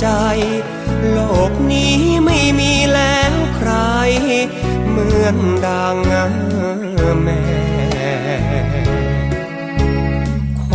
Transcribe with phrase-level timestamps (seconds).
[0.00, 0.06] ใจ
[1.10, 1.18] โล
[1.50, 3.72] กนี้ไม่มีแล้วใคร
[4.88, 5.36] เหมือน
[5.66, 5.96] ดัง
[7.24, 7.42] แม่
[10.62, 10.74] คว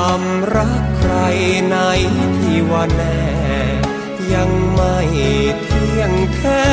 [0.00, 0.22] าม
[0.56, 1.14] รักใคร
[1.70, 1.76] ใน
[2.36, 3.22] ที่ว่าแน่
[4.34, 4.98] ยังไม่
[5.62, 6.66] เที่ยงแท้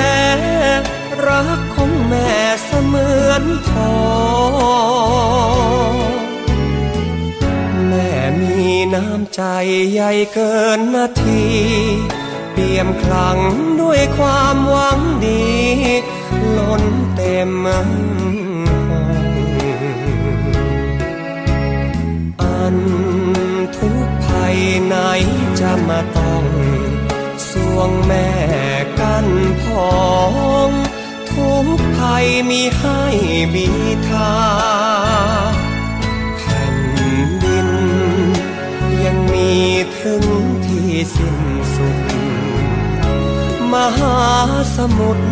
[1.27, 2.31] รักของแม่
[2.65, 3.99] เสมือนทอ
[4.98, 4.98] ง
[8.99, 9.43] น้ำใจ
[9.91, 11.45] ใหญ่เกินนาที
[12.51, 13.37] เปี่ยมคลัง
[13.81, 15.49] ด้วยความหวังดี
[16.57, 16.83] ล้น
[17.15, 17.89] เต็มห้อง
[22.41, 22.77] อัน
[23.77, 24.95] ทุกภัยไหน
[25.59, 26.45] จะมาต้อง
[27.49, 28.29] สวงแม่
[28.99, 29.27] กัน
[29.63, 29.97] พอ
[30.67, 30.69] ง
[31.31, 31.65] ทุก
[31.97, 33.01] ภัยมีให้
[33.53, 33.67] บี
[34.07, 34.33] ทา
[35.57, 40.23] แถึง
[40.65, 41.39] ที่สิ้น
[41.75, 41.97] สุด
[43.73, 44.19] มหา
[44.75, 45.27] สมุทร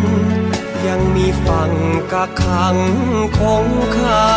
[0.86, 1.72] ยังมีฝั่ง
[2.12, 2.76] กักขัง
[3.38, 3.66] คง
[3.96, 4.28] คา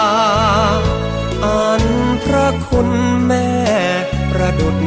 [1.46, 1.84] อัน
[2.24, 2.90] พระคุณ
[3.26, 3.52] แม่
[4.32, 4.78] ประดุด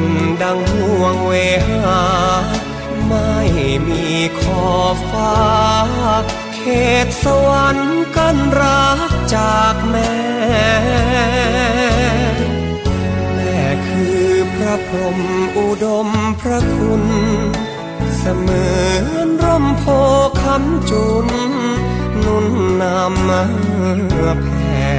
[0.43, 1.33] ดังห่วงเว
[1.69, 2.01] หา
[3.09, 3.35] ไม่
[3.89, 4.05] มี
[4.41, 5.37] ขอบฟ้า
[6.55, 6.61] เข
[7.05, 10.13] ตสวรรค์กันรักจากแม่
[14.75, 15.21] ระพรหม
[15.59, 16.09] อุดม
[16.41, 17.05] พระคุณ
[18.19, 19.85] เสมือนร่มโพ
[20.43, 21.29] คำจุน
[22.23, 22.47] นุน
[22.83, 23.43] นำมา
[24.43, 24.93] แผ่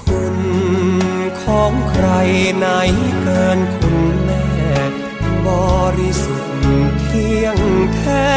[0.00, 0.38] คุณ
[1.42, 2.06] ของใคร
[2.56, 2.66] ไหน
[3.22, 4.46] เกินคุณแม่
[5.46, 5.48] บ
[5.98, 7.58] ริสุทธิ์เที่ยง
[7.96, 8.30] แท้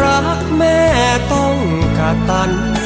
[0.00, 0.80] รักแม่
[1.32, 1.56] ต้อง
[1.98, 2.80] กตัญญ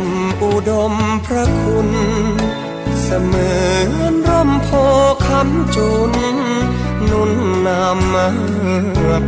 [0.00, 0.02] ม
[0.42, 0.94] อุดม
[1.26, 1.90] พระคุณ
[3.02, 3.76] เสมือ
[4.12, 4.68] นร่มโพ
[5.26, 6.12] คำจุน
[7.10, 7.32] นุน
[7.66, 8.28] นำมา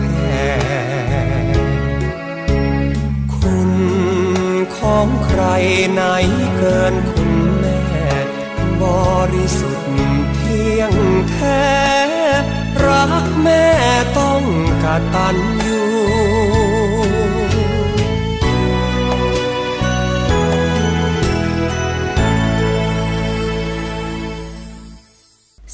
[0.01, 0.49] แผ่
[3.35, 3.73] คุณ
[4.77, 5.43] ของใคร
[5.93, 6.03] ไหน
[6.57, 7.83] เกินคุณแม่
[8.83, 8.85] บ
[9.35, 9.93] ริสุทธิ์
[10.35, 10.95] เที่ยง
[11.31, 11.67] แท้
[12.87, 13.65] รักแม่
[14.19, 14.43] ต้อง
[14.83, 14.85] ก
[15.15, 15.37] ตัญ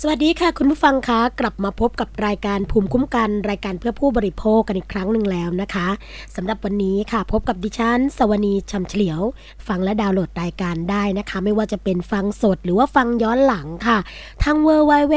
[0.09, 5.89] วัสดีค่ะ คุณผู้ฟังคะกลับมาพบกับรายการภูมิคุ้มกันรายการเพื่อผู้บริโภคกันอีกครั้งหนึ่งแล้วนะคะ
[6.37, 9.21] สำหรับวันนี้ค่ะ พบกับดิฉันสวนีชำเฉลียว
[9.69, 13.99] ฟังและดาวน์โหลดรายการได้นะคะ ไม่ว่าจะเป็นฟังสดหรือว่าฟังย้อนหลังค่ะ
[14.43, 15.15] ทาง w w w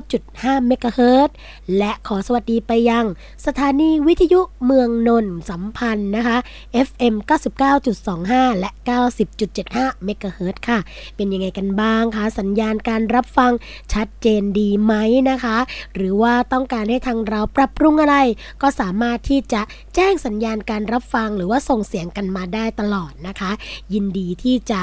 [0.03, 1.31] 89.5เมกะเฮิรต
[1.79, 3.05] และขอสวัสดีไปยัง
[3.47, 6.37] สถานีวิทยุเมืองนนท์สัมพันธ์นะคะ
[6.87, 7.15] FM
[7.89, 8.71] 99.25 และ
[9.37, 10.79] 90.75เมกะเฮิรตค่ะ
[11.17, 13.53] เป็นยังไงกันบ้างคะสัญญาณการรับฟัง
[13.93, 14.95] ชัดเจนดีไหม
[15.31, 15.57] นะคะ
[15.95, 18.17] หรือว่าต้องการให้ทางเราปรับปรุงอะไร
[18.63, 19.63] ก็สามารถที่จะ
[19.95, 23.51] แจ้งสัญญาณการรับฟังหรือว่าส่งเสียงกันมาได้ตลอดนะคะ
[23.95, 24.81] ยินดีที่จะ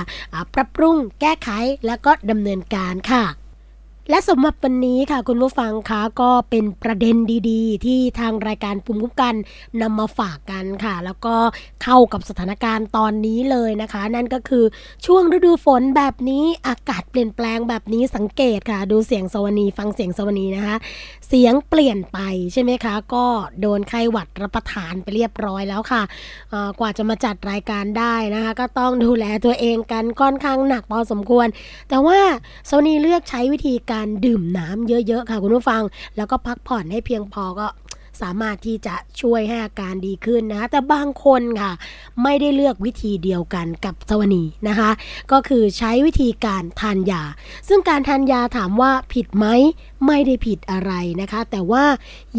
[0.54, 1.50] ปรับปรุงแก้ไข
[1.86, 3.24] แล้วก็ดำเนินการค่ะ
[4.09, 7.15] และสำหรับวันนี้ค่ะคุณผู้ฟังคะก็เป็นประเด็น
[7.50, 9.36] ดีๆ ที่ทางรายการภูมิคุ้มกัน
[9.81, 11.36] นำมาฝากกันค่ะ แล้วก็
[11.83, 14.65] เข้ากับสถานการณ์ตอนนี้เลยนะคะ นั่นก็คือ
[15.06, 20.75] ช่วงฤดูฝนแบบนี้อากาศเปลี่ยนแปลงแบบนี้สังเกตค่ะ ดูเสียงสวนีฟังเสียงสวนีนะคะ
[21.27, 22.19] เสียงเปลี่ยนไป
[22.53, 23.25] ใช่ไหมคะ ก็
[23.62, 26.01] โดนไข้หวัดรับประทานไปเรียบร้อยแล้วค่ะ
[26.80, 31.48] กว่าจะมาจัดรายการได้นะคะ ก็ต้องดูแลตัวเองกันค่อนข้างหนักพอสมควร
[31.89, 32.19] แต่ว่า
[32.65, 35.84] โซนีเลือกใช้วิธีการดื่มน้ำเยอะๆค่ะคุณผู้ฟัง
[36.18, 37.68] แล้วก็พักผ่อนให้เพียงพอก็
[38.22, 41.72] สามารถที่จะช่วยให้อาการดีขึ้นนะ แต่บางคนค่ะ
[42.24, 44.90] ไม่ได้เลือกวิธีเดียวกันกับสวนีนะคะ
[45.32, 47.24] ก็คือใช้วิธีการทานยา
[47.68, 49.46] ซึ่งการทานยาถามว่าผิดไหม
[50.08, 50.92] ไม่ได้ผิดอะไร
[51.22, 51.86] นะคะ แต่ว่า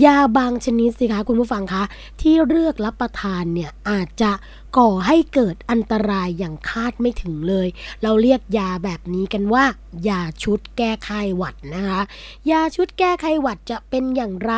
[0.04, 1.84] ยาบางชนิดสิคะคุณผู้ฟังคะ
[2.20, 4.30] ที่เลือกรับประทานเนี่ยอาจจะ
[4.76, 7.68] ก่อให้เกิดอันตรายอย่างคาดไม่ถึงเลย
[8.02, 9.64] เราเรียกยาแบบนี้กันว่า
[10.08, 12.00] ยาชุดแก้ไขหวัดนะคะ
[12.50, 14.52] ยาชุดแก้ไขหวัดจะเป็นอย่างไร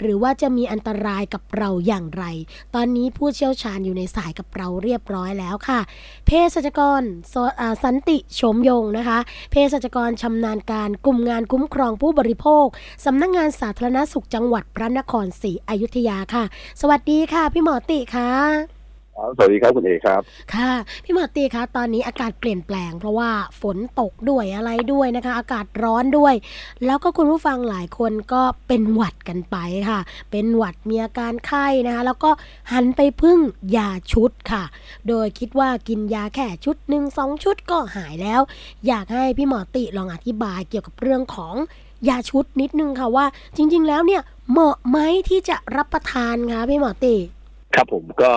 [0.00, 2.24] หรือว่าจะมีอันตรายกับเราอย่างไร
[2.74, 5.80] ตอนนี้ผู้เชี่ยวชาญอยู่ในสายกับเราเรียบร้อยแล้วค่ะ
[6.26, 7.02] เภสัชกร
[7.32, 7.34] ส,
[7.84, 9.18] สันติโฉมยงนะคะ
[9.50, 12.66] เภสัชกรชำนาญการกลุ่มงานคุ้มครองผู้บริโภค
[13.04, 16.44] สำนักงานสาธารณสุขจังหวัดพระนครศรีอยุธยาค่ะ
[16.80, 18.79] สวัสดีค่ะ พี่หมอติค่ะ
[19.36, 20.20] สวัสดีครับคุณเอกครับ
[20.54, 20.72] ค่ะ
[21.04, 23.30] พี่หมอตีคะตอนนี้อากาศเปลี่ยนแปลง เพราะว่า
[23.60, 26.34] ฝนตกด้วยอะไรด้วยนะคะ อากาศร้อนด้วย
[26.86, 29.56] แล้วก็คุณผู้ฟังหลายคนก็เป็นหวัดกันไป
[29.88, 32.30] ค่ะ เป็นหวัดมีอาการไข้นะคะ แล้วก็
[32.72, 33.38] หันไปพึ่ง
[33.76, 34.64] ยาชุดค่ะ
[35.08, 38.40] โดยคิดว่ากินยาแค่ชุดหนึ่งสองชุดก็หายแล้ว
[38.86, 41.54] อยากให้พี่หมอติลองอธิบายเกี่ยวกับเรื่องของ
[42.08, 44.98] ยาชุดนิดนึงค่ะว่า จริง ๆ แล้วเนี่ยเหมาะไหม
[45.28, 47.16] ที่จะรับประทานคะพี่หมอติ
[47.74, 48.32] ครับผมก็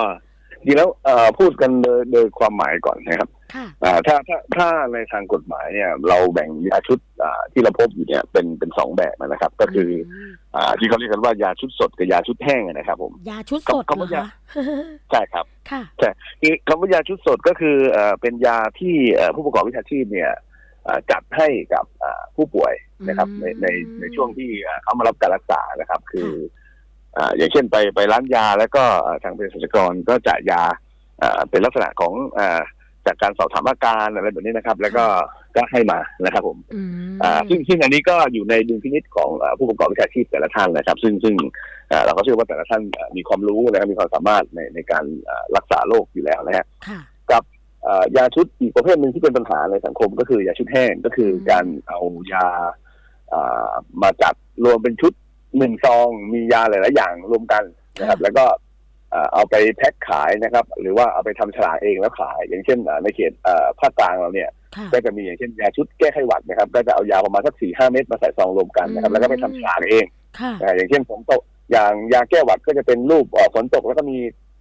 [0.66, 9.90] จริงแล้วเอ่อพูดกันโดยโดยความหมายก่อนนะครับค่ะอ่าถ้าถ้าถ้าในทางกฎหมายเนี่ย เราแบ่งยาชุดอ่าที่เราพบอยู่เนี่ยเป็นเป็นสองแบบนะครับ ก็คือ
[10.56, 14.28] อ่าที่เขาเรียกกันว่ายาชุดสดกับยาชุดแห้งนะครับ ผมยาชุดสดคำเหรว่าอคะ
[15.12, 15.82] ใช่ครับค่ะ
[16.42, 20.32] คือคำว่ายาชุดสดก็คือเอ่อเป็นยาที่เอ่อผู้ประกอบวิชาชีพเนี่ย
[20.86, 22.74] เอ่อจัดให้กับอ่าผู้ป่วย
[23.08, 23.68] นะครับ ในใน
[24.00, 26.30] ในช่วงที่เอ่อเขามารับการรักษานะครับ คือ
[27.18, 30.64] อ่าอย่างเช่นไปไปร้านยาแล้วก็เอ่อทางเภสัชกรก็จะยา
[31.22, 32.62] อ่าเป็นลักษณะของอ่า
[33.08, 35.06] จากการสอบถามอาการอะไรแบบนี้นะครับ แล้วก็
[35.56, 41.36] ก็ให้มานะครับผมอืมอ่าซึ่งซึ่งอันนี้ก็อยู่ในดุลพินิจของอ่าผู้ประกอบวิชาชีพแต่ละท่านนะครับ ซึ่งซึ่ง
[41.92, 47.02] อ่าเราก็เชื่อว่าแต่ละท่านอ่ามีความรู้นะครับมีความสามารถในในการอ่ารักษาโรคอยู่แล้วนะฮะค่ะ
[47.86, 52.00] เอ่อยาชุดอีกประเภทหนึ่งที่เป็นปัญหาในสังคมก็คือยาชุดแห้งก็คือการเอา
[52.34, 52.48] ยา
[53.34, 53.72] อ่า
[54.02, 55.14] มาจัดรวมเป็นชุด
[55.58, 57.64] หนึ่งซองมียาหลาย ๆ อย่างรวมกัน
[58.00, 58.46] นะครับ แล้วก็
[59.14, 70.06] อ่าเอาไปแพ็คขายนะครับ หรือว่าเอาไปทำฉลากเองแล้วขาย อย่างเช่นอ่าในเขตอ่าภาคกลางเราเนี่ยค่ะก็จะมีอย่างเช่นยาชุดแก้ไข้หวัดนะครับ ก็จะเอายาประมาณสักสี่ห้าเม็ดมาใส่ซองรวมกันนะครับ แล้วก็ไปทำฉลากเอง
[70.40, 71.42] ค่ะอ่าอย่างเช่นฝนตก
[71.72, 74.18] อย่างยาแก้หวัดก็จะเป็นรูปเอ่อฝนตกแล้วก็มี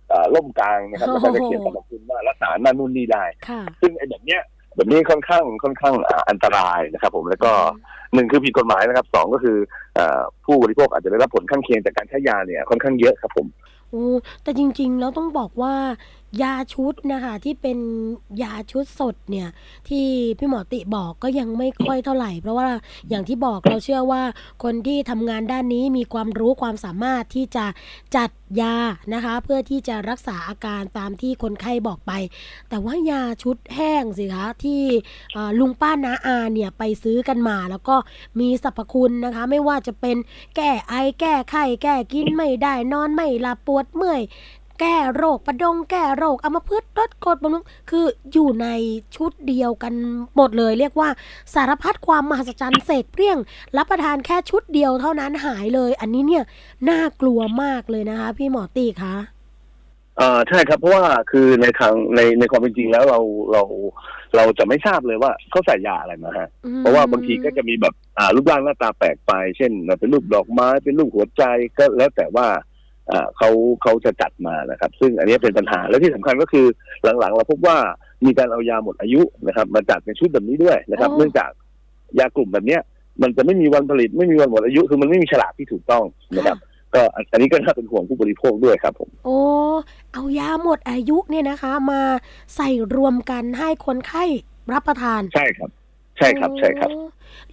[0.09, 4.41] เอ่อร่มกลางนะครับแล้วก็จะเขียนสรรพคุณว่ารักษานั่นนู่นนี่ได้ค่ะซึ่งไอ้แบบเนี้ย
[4.77, 7.53] แบบนี้ค่อนข้างค่อนข้างอ่าอันตรายนะครับ ผมแล้วก็
[8.15, 9.57] หนึ่งคือผิดกฎหมายนะครับสองก็คือ
[9.95, 13.47] เอ่อผู้บริโภคอาจจะได้รับผลข้างเคียงจากการใช้ยาเนี่ยค่อนข้างเยอะครับผม
[13.91, 14.07] โอ้
[14.43, 15.75] แต่จริงๆแล้วต้องบอกว่า
[16.43, 17.79] ยาชุดนะคะที่เป็น
[18.43, 19.49] ยาชุดสดเนี่ย
[19.89, 20.07] ที่
[20.39, 22.69] พี่หมอติบอกก็ยังไม่ค่อยเท่าไหร่ เพราะว่า
[23.09, 24.23] อย่างที่บอกเราเชื่อว่า
[24.63, 27.65] คนที่ทำงานด้านนี้มีความรู้ความสามารถที่จะ
[28.17, 28.77] จัดยา
[29.15, 32.13] นะคะ เพื่อที่จะรักษาอาการตามที่คนไข้บอกไป
[32.69, 34.83] แต่ว่ายาชุดแห้งสิคะที่
[35.61, 37.97] ลุงป้านาอาเนี่ยไปซื้อกันมา แล้วก็
[38.41, 40.17] มีสรรพคุณนะคะ ไม่ว่าจะเป็น
[40.57, 44.23] แก้ไอแก้ไข้แก้กินไม่ได้นอนไม่หลับปวดเมื่อย
[44.83, 48.67] แก้โรคประดงแก้โรคอัมพฤกษ์ลดกรดบำรุงคืออยู่ใน
[49.17, 49.95] ชุดเดียวกัน
[50.37, 51.09] หมดเลย เรียกว่า
[51.55, 53.39] สารพัดความมหัศจรรย์เสกเปรี้ยง
[53.77, 56.45] รับประทานแค่ชุดเดียวเท่านั้นหายเลย อันนี้เนี่ย
[56.89, 59.15] น่ากลัวมากเลยนะคะ พี่หมอตีคะ
[60.19, 63.21] เอ่อใช่ครับเพราะว่าคือในทางในในความเป็นจริงแล้วเรา
[63.53, 63.63] เรา
[64.37, 71.45] เราจะไม่ทราบเลยว่าเขาใส่ยาอะไรมาฮะอืมเพราะว่าบางทีก็จะมีแบบอ่ารูปร่างหน้าตาแปลกไป เช่น เป็นรูปดอกไม้เป็นรูปหัวใจ
[71.79, 72.63] ก็แล้วแต่ว่าอ่า
[73.37, 73.51] เขา
[73.83, 76.67] เขาจะจัดมานะครับ ซึ่งอันนี้เป็นปัญหาและที่สำคัญก็คือ
[77.19, 77.77] หลังๆ เราพบว่า
[78.25, 81.51] มีการเอายาหมดอายุนะครับ มาจัดในชุดแบบนี้ด้วยนะครับอ๋อเนื่องจาก
[82.19, 82.81] ยากลุ่มแบบเนี้ย
[83.23, 86.05] มันจะไม่มีวันผลิตไม่มีวันหมดอายุคือมันไม่มีฉลากที่ถูกต้อง
[86.37, 86.57] นะครับ
[86.95, 89.39] ก็อันนี้ก็น่าเป็นห่วงผู้บริโภคด้วยครับผมโอ้
[90.13, 92.03] เอายาหมดอายุเนี่ยนะคะ มา
[92.57, 94.25] ใส่รวมกันให้คนไข้
[94.73, 95.71] รับประทาน ใช่ครับ
[96.19, 97.01] ใช่ครับใช่ครับโอ้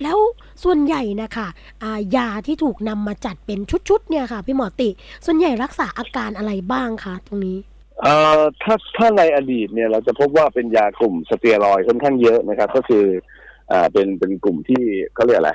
[0.03, 0.17] แล้ว
[0.63, 1.47] ส่วนใหญ่นะคะ
[1.83, 4.89] อ่ายาที่ถูกนำมาจัดเป็นชุดๆเนี่ยค่ะพี่หมอติ
[5.25, 7.57] ส่วนใหญ่รักษาอาการอะไรบ้างคะตรงนี้
[8.01, 13.05] เอ่อถ้าถ้าในอดีตเนี่ยเราจะพบว่าเป็นยากลุ่มสเตียรอยด์ค่อนข้างเยอะนะครับ ก็คือ
[13.71, 14.83] อ่าเป็นเป็นกลุ่มที่
[15.15, 15.51] เขาเรียกอะไร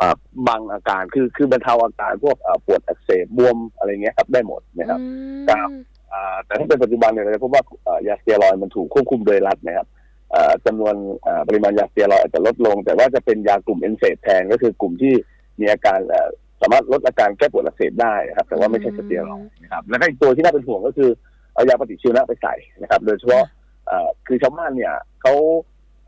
[0.00, 0.14] อ่า
[0.48, 5.06] บางอาการคือคือบรรเทาอาการพวกอ่าปวดอักเสบบวมอะไรเงี้ยครับได้หมดนะครับอื
[5.42, 5.70] มครับ
[6.12, 9.86] อ่าแต่ถ้าเป็นปัจจุบันเนี่ยเราจะพบว่าอ่ายาสเตียรอยด์มันถูกควบคุมโดยรัฐนะครับ
[10.34, 10.94] อ่าจำนวน
[11.26, 15.14] อ่าปริมาณยาสเตียรอยด์อาจจะลดลง แต่ว่าจะเป็นยากลุ่มเอนเซแทนก็คือกลุ่มที่
[15.60, 16.28] มีอาการอ่า
[16.60, 21.10] สามารถลดอาการแก้ปวดอักเสบได้นะครับ แต่ว่าไม่ใช่สเตียรอยด์นะครับแล้วก็อีกตัวที่น่าเป็นห่วงก็คือ
[21.54, 23.44] เอายาปฏิชีวนะไปใส่นะครับ โดยเฉพาะ
[23.90, 25.34] อ่าคือชาวบ้านเนี่ยเขา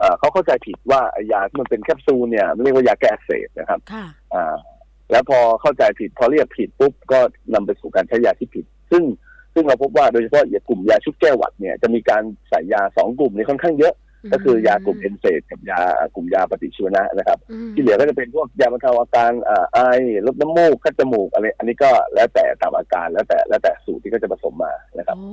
[0.03, 4.55] อ่าเขาเข้าใจผิดว่าไอ้ยาที่มันเป็นแคปซูลเนี่ยมันเรียกว่ายาแก้อักเสบนะครับค่ะอ่า
[5.11, 7.21] แล้วพอเข้าใจผิดพอเรียกผิดปุ๊บก็
[7.55, 9.03] นำไปสู่การใช้ยาที่ผิด ซึ่ง
[9.55, 13.95] ซึ่งเราพบว่าโดยเฉพาะยากลุ่มยาชุดแก้หวัดเนี่ยจะมีการใส่ยาสองกลุ่มนี้ค่อนข้างเยอะ
[14.33, 15.81] ก็คือยากลุ่มเอนเซดกับยา
[16.15, 19.79] กลุ่มยาปฏิชีวนะนะครับอืมที่เหลือก็จะเป็นพวกยาบรรเทาอาการอ่าไอ
[20.27, 25.33] ลดน้ำมูกคัดจมูกอะไรอันนี้ก็แล้วแต่ตามอาการแล้วแต่แล้วแต่สูตรที่ก็จะผสมมานะครับโอ้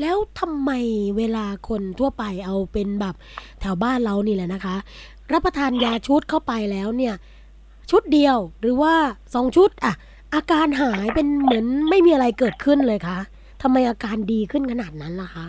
[0.00, 0.70] แล้วทำไม
[1.18, 3.14] เวลาคนทั่วไปเอาเป็นแบบ
[3.60, 4.76] แถวบ้านเรานี่แหละนะคะ
[5.32, 7.14] รับประทานยาชุดเข้าไปแล้วเนี่ย
[7.90, 8.94] ชุดเดียวหรือว่า
[9.34, 9.94] สองชุดอะ
[10.34, 13.18] อาการหายเป็นเหมือนไม่มีอะไรเกิดขึ้นเลยคะ
[13.62, 15.46] ทำไมอาการดีขึ้นขนาดนั้นล่ะคะ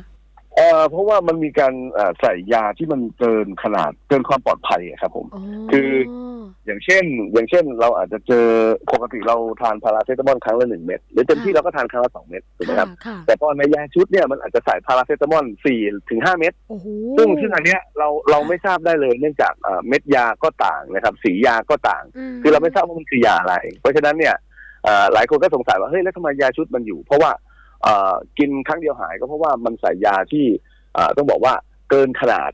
[0.55, 5.89] เอ่อเพราะว่ามันมีการอ่าใส่ยาที่มันเกินขนาดเกินความปลอดภัยครับผมอ๋อคือ
[6.65, 8.47] อย่างเช่น อย่างเช่นเราอาจจะเจอ
[8.93, 22.03] ปกติเราทานพาราเซตามอลครั้งละหนึ่งเม็ดหรือเต็มที่เราก็ทานครั้งละสองเม็ดถูกไหมครับค่ะค่ะแต่พอในยาชุดเนี่ยมันอาจจะใส่พาราเซตามอลสี่ถึงห้าเม็ดโอ้โหซึ่งซึ่งอันเนี้ยเราเราไม่ทราบได้เลยเนื่องจากเอ่อเม็ดยาก็ต่างนะครับ สียาก็ต่าง
[22.35, 24.35] มคือเราไม่ทราบว่ามันคือยาอะไร เพราะฉะนั้นเนี่ย
[24.83, 27.44] เอ่อหลายคนก็สงสัยว่าเฮ้ยแล้วทำไมยาชุดมันอยู่ เพราะว่าเอ่อ
[28.39, 30.45] กินครั้งเดียวหายก็เพราะว่ามันใส่ยาที่
[30.93, 31.53] เอ่อต้องบอกว่า
[31.89, 32.51] เกินขนาด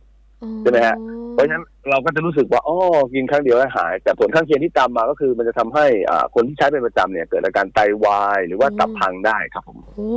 [0.62, 0.98] ใช่ไหมฮะ
[1.34, 2.78] เพราะฉะนั้นเราก็จะรู้สึกว่าอ๋อ
[3.14, 10.12] กินครั้งเดียวแล้วหาย แต่ผลข้างเคียงที่ตามมาก็คือมันจะทำให้อ่าคนที่ใช้เป็นประจำเนี่ยเกิดอาการไตวายหรือว่าตับพังได้ครับผมโอ้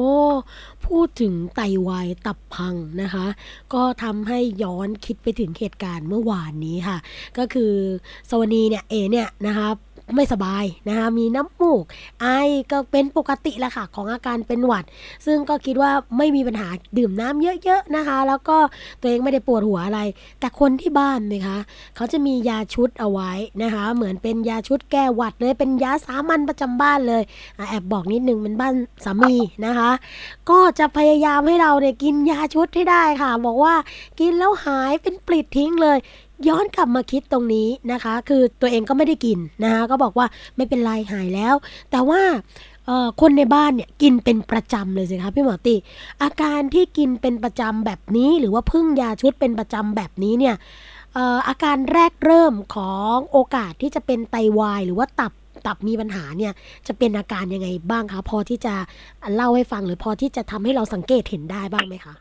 [0.86, 3.26] พูดถึงไตวายตับพังนะคะ
[3.74, 6.98] ก็ทำให้ย้อนคิดไปถึงเหตุการณ์เมื่อวานนี้ค่ะ
[7.38, 7.72] ก็คือ
[8.30, 9.68] สวนีเนี่ยเอเนี่ยนะคะ
[10.14, 11.84] ไม่สบายนะคะมีน้ำมูก
[12.20, 12.26] ไอ
[12.70, 14.84] ก็เป็นปกติแหละค่ะของอาการเป็นหวัด
[15.26, 16.68] ซึ่งก็คิดว่าไม่มีปัญหา
[16.98, 18.56] ดื่มน้ำเยอะๆนะคะ แล้วก็
[19.00, 20.00] ตัวเองไม่ได้ปวดหัวอะไร
[20.40, 21.58] แต่คนที่บ้านนะคะ
[21.96, 23.32] เขาจะมียาชุดเอาไว้
[23.62, 27.22] นะคะ เหมือนเป็นยาชุดแก้หวัดเลยเป็นยาสามัญประจำบ้านเลย
[27.68, 29.34] แอบบอกนิดนึงเป็นบ้านสามี
[29.66, 29.90] นะคะ
[30.50, 33.74] ก็จะพยายามให้เราเนี่ยกินยาชุดให้ได้ค่ะ บอกว่า
[34.20, 35.98] กินแล้วหายเป็นปลิดทิ้งเลย
[36.48, 41.54] ย้อนกลับมาคิดตรงนี้นะคะ คือตัวเองก็ไม่ได้กินนะคะก็บอกว่าไม่เป็นไรหายแล้ว
[41.90, 42.22] แต่ว่า
[43.20, 45.76] คนในบ้านเนี่ยกินเป็นประจำเลยสิคะพี่หมอติ
[46.22, 50.54] อาการที่กินเป็นประจำแบบนี้ หรือว่าพึ่งยาชุดเป็นประจำแบบนี้เนี่ย
[51.14, 55.32] เอ่ออาการแรกเริ่มของโอกาสที่จะเป็นไตวาย หรือว่าตับ
[55.66, 56.52] ตับมีปัญหาเนี่ย
[56.86, 58.74] จะเป็นอาการยังไงบ้างคะพอที่จะ
[59.34, 62.14] เล่าให้ฟังหรือพอที่จะทำให้เราสังเกตเห็นได้บ้างไหมคะ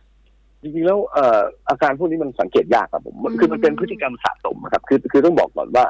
[0.64, 5.86] จริงๆแล้วเอ่ออาการพวกนี้มันสังเกตยากครับผมมันอืมคือมันเป็นพฤติกรรมสะสมครับ คือคือต้องบอกก่อนว่า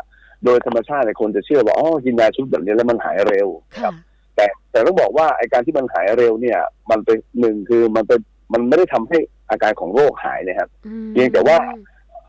[0.45, 3.93] โดยธรรมชาติในยคนจะเชื่อว่าอ๋อกินยาชุดแบบนี้แล้วมันหายเร็วคค่ะรับ
[4.35, 8.19] แต่แต่ต้องบอกว่าไอาการที่มันหายเร็วเนี่ย มันเป็นหนึ่งคือมันเป็น
[8.53, 9.17] มันไม่ได้ทำให้
[9.49, 11.57] อาการของโรคหายนะครับอืมเพียงแต่ว่า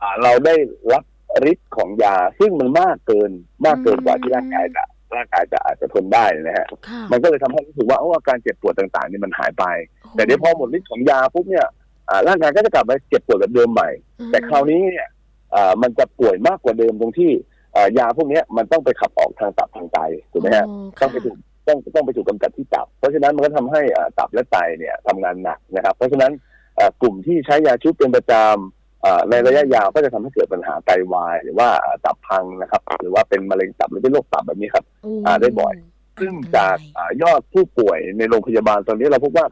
[0.01, 0.55] อ่าเราได้
[0.93, 1.05] รับ
[1.51, 3.31] ฤทธิ์ของยาซึ่งมันมากเกิน
[3.65, 4.85] มากเกินกว่าที่ร่างกายจะ
[5.17, 9.65] ร่างกายจะอาจจะทนได้นะฮะค่ะมันก็เลยทำให้รู้สึกว่าโอ้อาการเจ็บปวดต่างๆนี่มันหายไป
[10.13, 11.84] แต่เดี๋ยวพอหมดฤทธิ์ของยาปุ๊บเนี่ยอ่า
[12.28, 13.90] ร่างกายก็จะกลับมาเจ็บปวดแบบเดิมใหม่
[14.30, 15.08] แต่คราวนี้เนี่ย
[15.54, 17.30] อ่ามันจะป่วยมากกว่าเดิมตรงที่
[17.76, 19.99] อ่ายาพวกเนี้ยมันต้องไปขับออกทางตับทางไต
[20.32, 26.32] ถูกไหมฮะอ๋อต้องไปถูกต้องต้องไปถูกกำจัดที่ตับ เพราะฉะนั้นมันก็ทำให้อ่าตับและไตเนี่ยทำงานหนักนะครับ เพราะฉะนั้น
[26.78, 35.75] อ่ากลุ่มที่ใช้ยาชุดเป็นประจำอ่าในระยะยาวก็จะทำให้เกิดปัญหาไตวาย หรือว่าอ่าตับพังนะครับ หรือว่าเป็นมะเร็งตับหรือเป็นโรคตับแบบนี้ครับโอ้อ่าได้บ่อย
[36.20, 39.46] ซึ่งจากอายอดผู้ป่วยในโรงพยาบาลตอนนี้เราพบว่า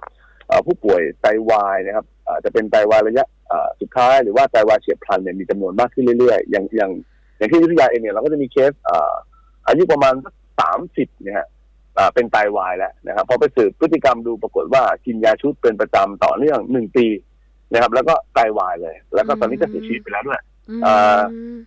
[0.50, 6.90] อ่าผู้ป่วยไตวายนะครับอ่าจะเป็นไตวายระยะอ่าสุดท้ายหรือว่าไตวายเฉียบพลันเนี่ยมีจำนวนมากขึ้นเรื่อยๆ อย่างอย่าง
[7.38, 9.12] อย่างที่อยุธยาเองเนี่ยเราก็จะมีเคสอ่า
[9.66, 10.14] อายุประมาณ
[10.60, 11.48] สามสิบเนี่ยฮะ
[11.98, 17.06] อ่าเป็นไตวายแล้วนะครับพอไปสืบพฤติกรรมดูปรากฏว่ากินยาชุดเป็นประจำต่อเนื่องหนึ่งปี
[17.72, 21.20] นะครับ แล้วก็ไตวายเลย แล้วก็ตอนนี้ก็เสียชีวิตไปแล้วด้วยอืมอ่า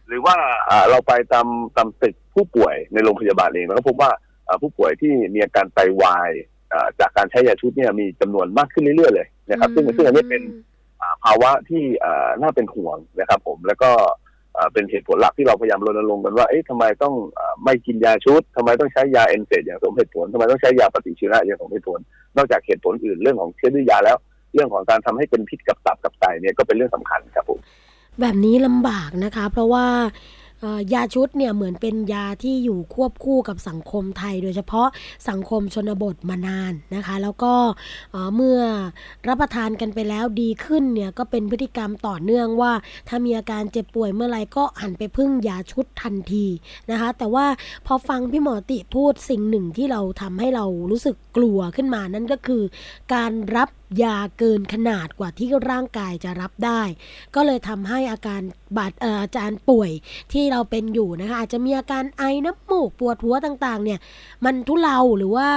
[0.08, 0.36] หรือว่า
[0.70, 1.48] อ่าเราไปตาม
[1.78, 4.12] ตามตึกผู้ป่วยในโรงพยาบาลเองเราก็พบว่า
[4.48, 6.30] อ่าผู้ป่วยที่มีอาการไตวาย
[6.74, 10.44] อ่าจากการใช้ยาชุดเนี่ยมีจำนวนมากขึ้นเรื่อยๆเลย นะครับ ซึ่งซึ่งอันนี้เป็น
[11.02, 13.92] อ่าภาวะที่อ่าน่าเป็นห่วงนะครับ ผมแล้วก็
[14.58, 22.00] อ่าเป็นเหตุผลหลักที่เราพยายามรณรงค์กันว่า เอ๊ะทำไมต้องอ่าไม่กินยาชุดทำไมต้องใช้ยาเอนเซดอย่างสมเหตุผลทำไมต้องใช้ยาปฏิชีวนะอย่างสมเหตุผล
[22.38, 24.18] นอกจากเหตุผลอื่นเรื่องของเชื้อดื้อยาแล้ว
[24.54, 27.60] เรื่องของการทำให้เป็นพิษกับตับกับไตเนี่ยก็เป็นเรื่องสำคัญครับผม
[28.22, 30.45] แบบนี้ลำบากนะคะ เพราะว่าเอ่อ
[30.94, 34.88] ยาชุดเนี่ยเหมือนเป็นยาที่อยู่ควบคู่กับสังคมไทย โดยเฉพาะ
[35.30, 37.54] สังคมชนบทมานานนะคะ แล้วก็
[38.36, 38.60] เมื่อ
[39.28, 42.74] รับประทานกันไปแล้วดีขึ้นเนี่ยก็เป็นพฤติกรรมต่อเนื่องว่า
[43.08, 46.46] ถ้ามีอาการเจ็บป่วยเมื่อไรก็หันไปพึ่งยาชุดทันที
[46.92, 47.46] นะคะ แต่ว่า
[47.86, 52.64] พอฟังพี่หมอติพูดสิ่งหนึ่งที่เราทำให้เรารู้สึกกลัวขึ้นมานั่นก็คือ
[53.14, 53.70] การรับ
[54.04, 56.82] ยาเกินขนาดกว่าที่ร่างกายจะรับได้
[57.36, 58.42] ก็เลยทำให้อาการ
[58.78, 59.92] บาดเอ่ออาจารย์ป่วย
[60.32, 64.00] ที่เราเป็นอยู่นะคะอาจจะมีอาการไอน้ำมูกปวดหัวต่างๆเนี่ย
[64.46, 65.48] มันทุเลาหรือว่า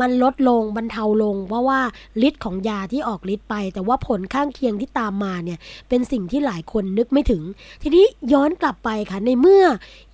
[0.00, 1.80] มันลดลงบรรเทาลง เพราะว่า
[2.28, 7.42] ฤทธิ์ของยาที่ออกฤทธิ์ไป แต่ว่าผลข้างเคียงที่ตามมาเนี่ยเป็นสิ่งที่หลายคนนึกไม่ถึง
[7.82, 9.64] ทีนี้ย้อนกลับไปค่ะในเมื่อ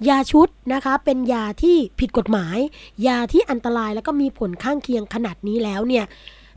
[0.08, 2.58] ยาชุดนะคะเป็นยาที่ผิดกฎหมาย
[3.06, 6.04] ยาที่อันตรายแล้วก็มีผลข้างเคียงขนาดนี้แล้วเนี่ย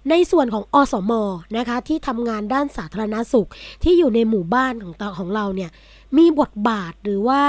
[0.10, 1.12] ในส่วนของอสม
[1.58, 3.50] นะคะที่ทำงานด้านสาธารณสุข
[3.84, 5.72] ที่อยู่ในหมู่บ้านของตของเราเนี่ย
[6.18, 7.42] มีบทบาทหรือว่า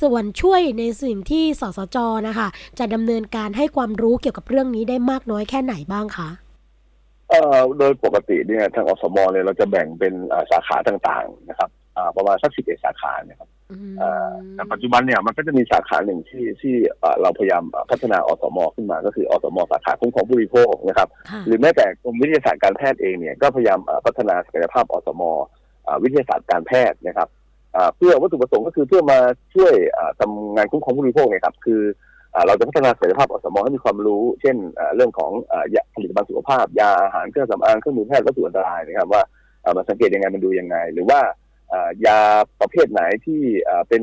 [0.00, 1.96] ส่วนช่วยในสิ่งที่สสจ
[2.28, 6.28] นะคะจะดำเนินการให้ความรู้เกี่ยวกับเรื่องนี้ได้มากน้อยแค่ไหนบ้างคะ
[7.30, 10.14] เอ่อโดยปกติเนี่ยทางอสมเนี่ยเราจะแบ่งเป็น
[10.50, 11.70] สาขาต่างๆนะครับ
[12.16, 13.50] ประมาณสักสิบเอ็ดสาขาเนี่ยครับ
[14.54, 25.22] แต่ปัจจุบันเนี่ยมันก็จะมีสาขาหนึ่งที่ที่เอ่อเราพยายามพัฒนาอสม ขึ้นมา ก็คืออสม สาขาคุ้มครองผู้บริโภคนะครับค่ะหรือแม้แต่กรมวิทยาศาสตร์การแพทย์เองเนี่ยก็พยายามเอ่อพัฒนาศักยภาพอสม
[25.86, 27.28] อ่าวิทยาศาสตร์การแพทย์นะครับ
[27.76, 29.18] อ่าเพื่อวัตถุประสงค์ก็คือเพื่อมา
[29.54, 31.82] ช่วยอ่าทำงานคุ้มครองผู้บริโภคเนี่ยครับคือ
[32.34, 39.22] อ่าเราจะพัฒนาศักยภาพอสมให้มีความรู้ เช่นอ่าเรื่องของอ่ายาผลิตภัณฑ์สุขภาพ ยาอาหารเครื่องสำอางเครื่องมือแพทย์วัตถุอันตรายนะครับว่า
[39.64, 41.34] อ่ามันสังเกตยังไงมันดูยังไง หรือว่าอ่า
[42.06, 42.18] ยา
[42.60, 44.02] ประเภทไหนที่อ่าเป็น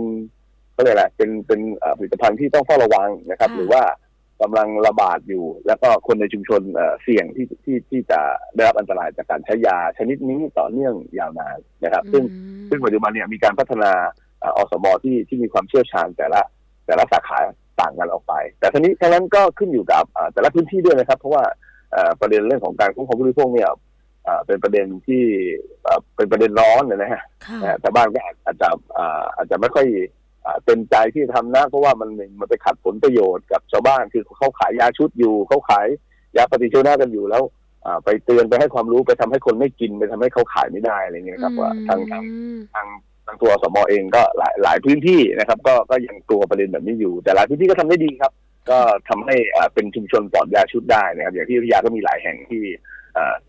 [0.74, 3.84] เขาเรียกอะไรเป็นเป็นอ่าผลิตภัณฑ์ที่ต้องเฝ้าระวังนะครับค่ะหรือว่า
[4.42, 8.20] กำลังระบาดอยู่ แล้วก็คนในชุมชนเอ่อเสี่ยงที่ที่ที่จะ
[8.56, 13.92] ได้รับอันตรายจากการใช้ยาชนิดนี้ต่อเนื่องยาวนานนะครับ ซึ่งอืมซึ่งปัจจุบันเนี่ยมีการพัฒนา
[14.40, 16.42] เอ่ออสมที่ที่มีความเชี่ยวชาญแต่ละ
[16.86, 17.38] แต่ละสาขา
[17.82, 21.44] ต่างกันออกไป แต่ทั้งนี้ทั้งนั้นก็ขึ้นอยู่กับเอ่อแต่ละพื้นที่ด้วยนะครับ เพราะว่า
[21.92, 23.70] เอ่อประเด็นเรื่องของการคุ้มครองผู้บริโภคเนี่ย
[24.28, 25.24] เอ่อเป็นประเด็นที่
[25.84, 29.88] เอ่อเป็นประเด็นร้อนนะฮะค่ะนะฮะชาวบ้านก็อาจอาจจะอ่าอาจจะไม่ค่อย
[30.46, 32.10] อ่าเต็มใจที่จะทำนะเพราะว่ามัน
[32.40, 35.88] มันไปขัดผลประโยชน์กับชาวบ้านคือเขาขายยาชุดอยู่เขาขาย
[36.38, 37.44] ยาปฏิชีวนะกันอยู่แล้ว
[37.86, 42.88] อ่าไปเตือนไปให้ความรู้ไปทำให้คนไม่กินไปทำให้เขาขายไม่ได้อะไรเงี้ยครับว่าทางทางอืมทาง
[43.26, 48.32] ทางตัวสมอเองก็หลายหลายพื้นที่นะครับ ก็ก็ยังกลัวประเด็นแบบนี้อยู่ แต่หลายพื้นที่ก็ทำได้ดีครับ
[48.70, 52.97] ก็ทำให้อ่าเป็นชุมชนปลอดยาชุดได้นะครับอย่างที่อยุธยาก็มีหลายแห่งที่อ่า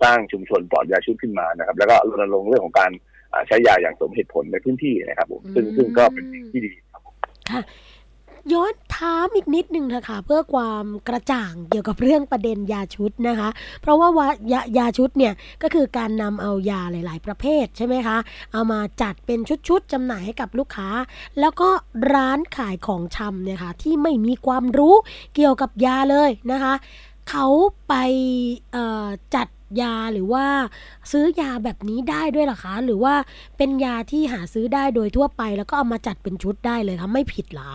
[0.03, 2.91] สร้างชุมชนปลอดยาชุดขึ้นมานะครับ แล้วก็รณรงค์เรื่องของการ
[3.33, 7.15] อ่าใช้ยาอย่างสมเหตุผลในพื้นที่นะครับผมซึ่งซึ่งก็เป็นสิ่งที่ดีครับผม
[7.51, 7.63] ค่ะ
[8.53, 13.49] ย้อนถามอีกนิดนึงเถอะค่ะเพื่อความกระจ่างเกี่ยวกับเรื่องประเด็นยาชุดนะคะ
[13.83, 18.17] เพราะว่าวายายาชุดเนี่ยก็คือการนำเอายาหลาย ๆ ประเภทใช่ไหมคะ
[18.53, 20.89] เอามาจัดเป็นชุด ๆจำหน่ายให้กับลูกค้า
[21.41, 21.69] แล้วก็
[22.15, 24.95] ร้านขายของชำเนี่ยค่ะที่ไม่มีความรู้
[25.35, 26.75] เกี่ยวกับยาเลยนะคะ
[27.31, 27.47] เขา
[27.89, 27.95] ไป
[28.73, 29.49] เอ่อจัด
[29.83, 30.45] ยาหรือว่า
[31.13, 33.15] ซื้อยาแบบนี้ได้ด้วยเหรอคะ หรือว่า
[33.57, 37.71] เป็นยาที่หาซื้อได้โดยทั่วไป แล้วก็เอามาจัดเป็นชุดได้เลยคะไม่ผิดเหรอ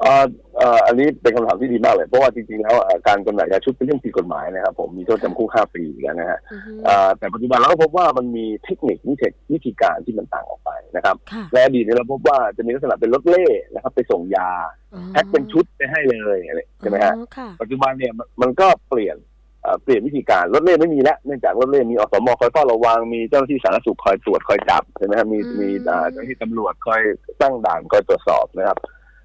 [0.00, 0.24] เอ่อ
[0.56, 14.50] เอ่ออันนี้เป็นคำถามที่ดีมากเลย เพราะว่าจริงๆแล้วเอ่อการจำหน่ายยาชุดเป็นเรื่องผิดกฎหมายนะครับผมมีโทษจำคุกห้าปีอยู่แล้วนะฮะอือฮึเอ่อแต่ปัจจุบันเราก็พบว่ามันมีเทคนิควิธีวิธีการที่มันต่างออกไปนะครับค่ะในอดีตเนี่ยเราพบว่าจะมีลักษณะเป็นรถเล่นะครับ ไปส่งยา
[14.94, 19.16] อ๋อแพ็คเป็นชุดไปให้เลยอะไรใช่ไหมฮะอ๋อค่ะปัจจุบันเนี่ยมันมันก็เปลี่ยน
[19.62, 27.00] เอ่อเปลี่ยนวิธีการรถเล่ไม่มีแล้วเนื่องจากรถเล่มีอสมคอยเฝ้าระวังมีเจ้าหน้าที่สาธารณสุขคอยตรวจคอยจับใช่ไหมครับมีอืมมีอ่าเจ้าหน้าที่ตำรวจคอย
[27.40, 28.78] ตั้งด่านคอยตรวจสอบนะครับ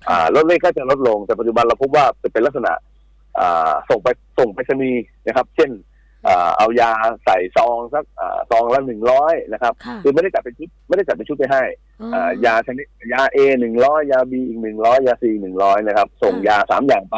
[0.10, 2.74] อ่ารถเล่ก็จะลดลงแต่ปัจจุบันเราพบว่าจะเป็นลักษณะ
[3.40, 4.08] อ่าส่งไป
[4.40, 5.72] ส่งไปรษณีย์นะครับ เช่น
[6.28, 6.92] อ่าเอายา
[7.26, 11.64] ใส่ซองสักอ่าซองละหนึ่งร้อยนะครับค่ะคือไม่ได้จัดเป็นชุดไม่ได้จัดเป็นชุดไปให้
[12.02, 17.18] อ๋ออ่ายาชนิดยาเอหนึ่งร้อยยาบีอีกหนึ่งร้อยยาซีหนึ่งร้อยนะครับ ส่งค่ะยาสามอย่างไป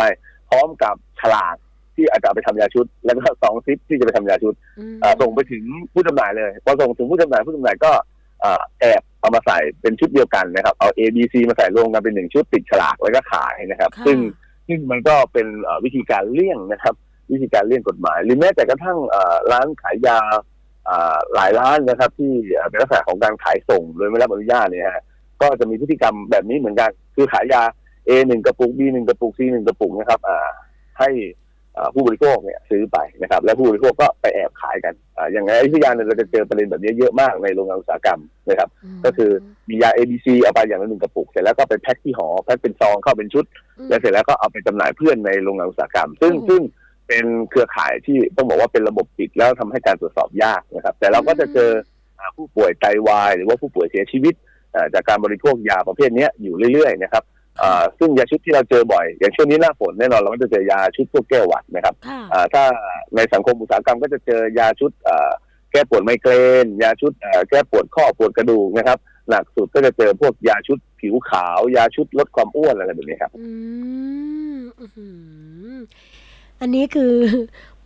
[0.49, 1.55] พร้อมกับฉลาก
[1.97, 7.91] ที่อาจจะเอาไปทำยาชุด แล้วก็สองซิปที่จะไปทำยาชุดอืมอ่าส่งไปถึงผู้จำหน่ายเลยพอส่งถึงผู้จำหน่ายผู้จำหน่ายก็
[8.43, 14.17] อ่าแอบเอามาใส่เป็นชุดเดียวกันนะครับ เอา A B C มาใส่รวมกันเป็นหนึ่งชุดติดฉลากแล้วก็ขายนะครับค่ะซึ่ง
[14.67, 16.95] ซึ่งมันก็เป็นเอ่อวิธีการเลี่ยงนะครับ
[17.31, 20.19] วิธีการเลี่ยงกฎหมาย หรือแม้แต่กระทั่งเอ่อร้านขายยา
[20.89, 25.03] อ่าหลายร้านนะครับ ที่เอ่อเป็นลักษณะของการขายส่งโดยไม่รับอนุญาตเนี่ยฮะ
[25.41, 27.61] ก็จะมีพฤติกรรมแบบนี้เหมือนกัน คือขายยา
[28.07, 30.49] A หนึ่งกระปุก B หนึ่งกระปุก C หนึ่งกระปุกนะครับอ่า
[30.99, 31.46] ให้เอ่อ
[31.95, 38.69] ผู้บริโภคเนี่ยซื้อไปนะครับ แล้วผู้บริโภคก็ไปแอบขายกันอ่าอย่างในอยุธยาเนี่ยเราจะเจอประเด็นแบบนี้เยอะมากในโรงงานอุตสาหกรรมนะครับ
[39.05, 39.31] ก็คือ
[39.69, 43.45] มียา ABC เอาไปอย่างละหนึ่งกระปุก เสร็จแล้วก็ไปแพ็คที่หอแพ็คเป็นซองเข้าเป็นชุด
[43.85, 46.61] มแล้วเสร็จแล้วก็เอาไปจำหน่ายเพื่อนในโรงงานอุตสาหกรรม ซึ่งโอ้โหซึ่ง
[47.07, 51.71] เป็นเครือข่ายที่ต้องบอกว่าเป็นระบบปิดแล้วทำให้การตรวจสอบยากนะครับ แต่เราก็จะเจอ
[52.19, 54.33] อ่าผู้ป่วยไตวาย หรือว่าผู้ป่วยเสียชีวิต
[54.75, 57.36] อ่าจากการบริโภคยาประเภทเนี้ยอยู่เรื่อยๆนะครับอ่า
[57.99, 62.63] ซึ่งยาชุดที่เราเจอบ่อย อย่างช่วงนี้หน้าฝนแน่นอนเราก็จะเจอยาชุดพวกแก้หวัดนะครับค่ะอ่าถ้า
[63.15, 65.31] ในสังคมอุตสาหกรรมก็จะเจอยาชุดอ่า
[65.71, 68.97] แก้ปวดไมเกรน ยาชุดอ่าแก้ปวดข้อปวดกระดูกนะครับ
[69.29, 73.47] หนักสุดก็จะเจอพวกยาชุดผิวขาว ยาชุดลดความอ้วนอะไรแบบนี้ครับอื
[74.57, 75.07] มอื้อหื
[75.71, 75.75] อ
[76.61, 77.13] อันนี้คือ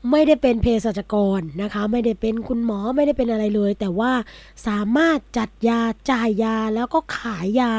[0.09, 4.11] ไม่ได้เป็นเภสัชกรนะคะ ไม่ได้เป็นคุณหมอไม่ได้เป็นอะไรเลย แต่ว่า
[4.67, 7.73] สามารถจัดยาจ่ายยาแล้วก็ขายยา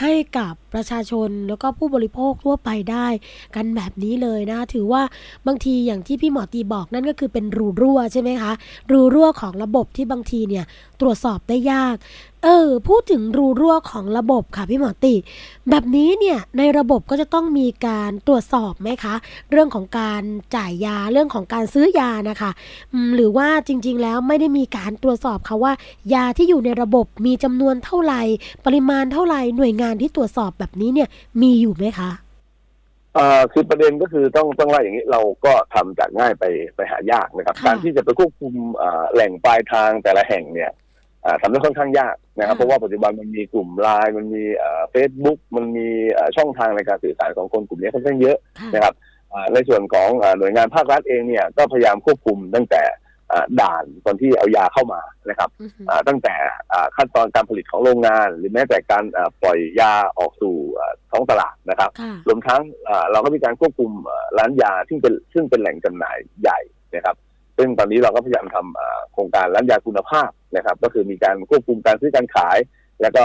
[0.00, 3.06] ให้กับประชาชนแล้วก็ผู้บริโภคทั่วไปได้
[3.54, 5.02] กันแบบนี้เลยนะ ถือว่า
[5.46, 8.52] บางทีอย่างที่พี่หมอตีบอกนั่นก็คือเป็นรูรั่วใช่ไหมคะ
[8.90, 10.64] รูรั่วของระบบที่บางทีเนี่ย
[11.00, 11.96] ตรวจสอบได้ยาก
[12.44, 15.14] เออ พูดถึงรูรั่วของระบบค่ะพี่หมอติ
[15.70, 19.14] แบบนี้เนี่ยในระบบก็จะต้องมีการตรวจสอบไหมคะ
[19.50, 20.22] เรื่องของการ
[20.56, 22.50] จ่ายยาเรื่องของการซื้อยานะคะ
[22.92, 25.72] อืมหรือว่าจริงๆแล้วไม่ได้มีการตรวจสอบค่ะว่า
[26.14, 28.22] ยาที่อยู่ในระบบมีจำนวนเท่าไหร่
[28.64, 31.08] ปริมาณเท่าไหร่หน่วยงานที่ตรวจสอบแบบนี้เนี่ย
[31.42, 32.10] มีอยู่ไหมคะ
[33.14, 36.44] เอ่อคือประเด็นก็คือต้องต้องว่าอย่างนี้เราก็ทำจากง่ายไป
[36.76, 40.91] ไปหายากนะครับค่ะการที่จะไปควบคุมเอ่อแหล่งปลายทางแต่ละแห่งเนี่ยเอ่อ
[41.42, 44.44] ทำได้ค่อนข้างยากนะครับค่ะเพราะว่าปัจจุบันมันมีกลุ่มไลน์มันมี
[44.90, 48.94] เฟซบุ๊กมันมีเอ่อช่องทางในการสื่อสารของคนกลุ่มนี้ค่อนข้างเยอะค่ะนะครับ
[49.32, 52.82] อ่าในส่วนของอ่าหน่วยงานภาครัฐเองเนี่ยก็พยายามควบคุมตั้งแต่
[53.32, 56.34] อ่าด่านตอนที่เอายาเข้ามานะครับอือหืออ่าตั้งแต่
[56.72, 66.60] อ่าขั้นตอนการผลิตของโรงงาน หรือแม้แต่การอ่าปล่อยยาออกสู่อ่าท้องตลาดนะครับค่ะรวมทั้งอ่าเราก็มีการควบคุมอ่าร้านยาซึ่งเป็นซึ่งเป็นแหล่งจำหน่ายใหญ่
[66.94, 67.16] นะครับ
[67.58, 72.58] ซึ่งตอนนี้เราก็พยายามทำอ่าโครงการร้านยาคุณภาพนะครับ ก็คือมีการควบคุมการซื้อการขาย
[73.02, 73.24] แล้วก็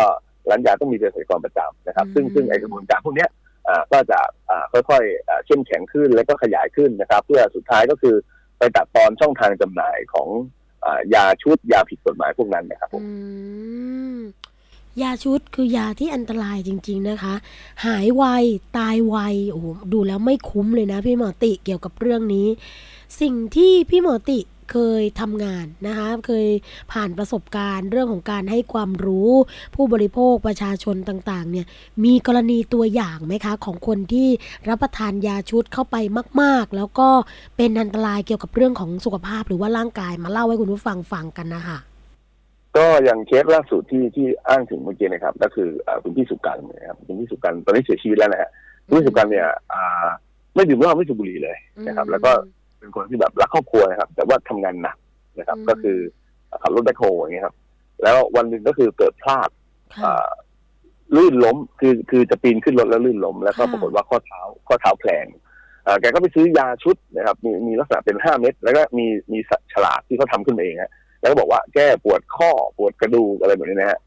[0.49, 3.29] ร้านยาต้องมีเภสัชกรประจำนะครับ ซึ่งอืมซึ่งไอกระบวนการพวกเนี้ย
[3.67, 8.15] อ่าก็จะอ่าค่อยๆอ่าเข้มแข็งขึ้นแล้วก็ขยายขึ้นนะครับ เพื่อสุดท้ายก็คือ
[8.57, 10.27] ไปตัดตอนช่องทางจำหน่ายของ
[10.85, 13.09] อ่ายาชุดยาผิดกฎหมายพวกนั้นนะครับผมอื
[14.17, 14.19] ม
[15.01, 17.35] ยาชุดคือยาที่อันตรายจริง ๆนะคะ
[17.85, 18.23] หายไว
[18.77, 19.15] ตายไว
[19.51, 22.47] โอ้โหดูแล้วไม่คุ้มเลยนะพี่หมอติเกี่ยวกับเรื่องนี้
[23.21, 24.39] สิ่งที่พี่หมอติ
[24.71, 26.47] เคยทำงานนะคะเคย
[26.91, 29.31] ผ่านประสบการณ์เรื่องของการให้ความรู้
[29.75, 31.65] ผู้บริโภคประชาชนต่างๆเนี่ย
[32.05, 34.29] มีกรณีตัวอย่างไหมคะ ของคนที่
[34.69, 35.95] รับประทานยาชุดเข้าไป
[36.41, 37.09] มาก ๆ แล้วก็
[37.57, 41.77] เป็นอันตรายเกี่ยวกับเรื่องของสุขภาพหรือว่าร่างกายมาเล่าให้คุณผู้ฟังฟังกันนะคะ
[42.77, 48.49] ก็อย่างเคสล่าสุดที่ที่อ้างถึงเมื่อกี้นะครับ ก็คืออ่าคุณพี่สุกันนะครับคุณพี่สุกันตอนนี้เสียชีวิตแล้วนะฮะ
[48.85, 50.07] คุณพี่สุกันเนี่ยอ่า
[50.55, 52.31] ไม่ดื่มเหล้าไม่สูบบุหรี่เลยนะครับ แล้วก็
[52.87, 54.97] เป็นคนที่แบบรักครอบครัวนะครับ แต่ว่าทำงานหนัก
[55.39, 55.97] นะครับอืมก็คือ
[56.61, 57.55] ขับรถแบ็คโฮอย่างเงี้ยครับ
[58.03, 59.49] แล้ววันหนึ่งก็คือเกิดพลาด
[59.97, 60.27] ค่ะอ่า
[61.15, 65.25] ลื่นล้มคือคือจะปีนขึ้นรถแล้วลื่นล้ม แล้วก็ค่ะปรากฏว่าข้อเท้าข้อเท้าแผลง
[65.87, 69.39] อ่าแกก็ไปซื้อยาชุดนะครับ มีมีลักษณะเป็นห้าเม็ดแล้วก็มีมี
[69.73, 73.99] ฉลากที่เขาทำขึ้นมาเองฮะแล้วก็บอกว่าแก้ปวดข้อปวดกระดูกอะไรแบบนี้นะฮะ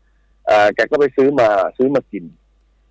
[0.50, 2.24] อ่าแกก็ไปซื้อมาซื้อมากิน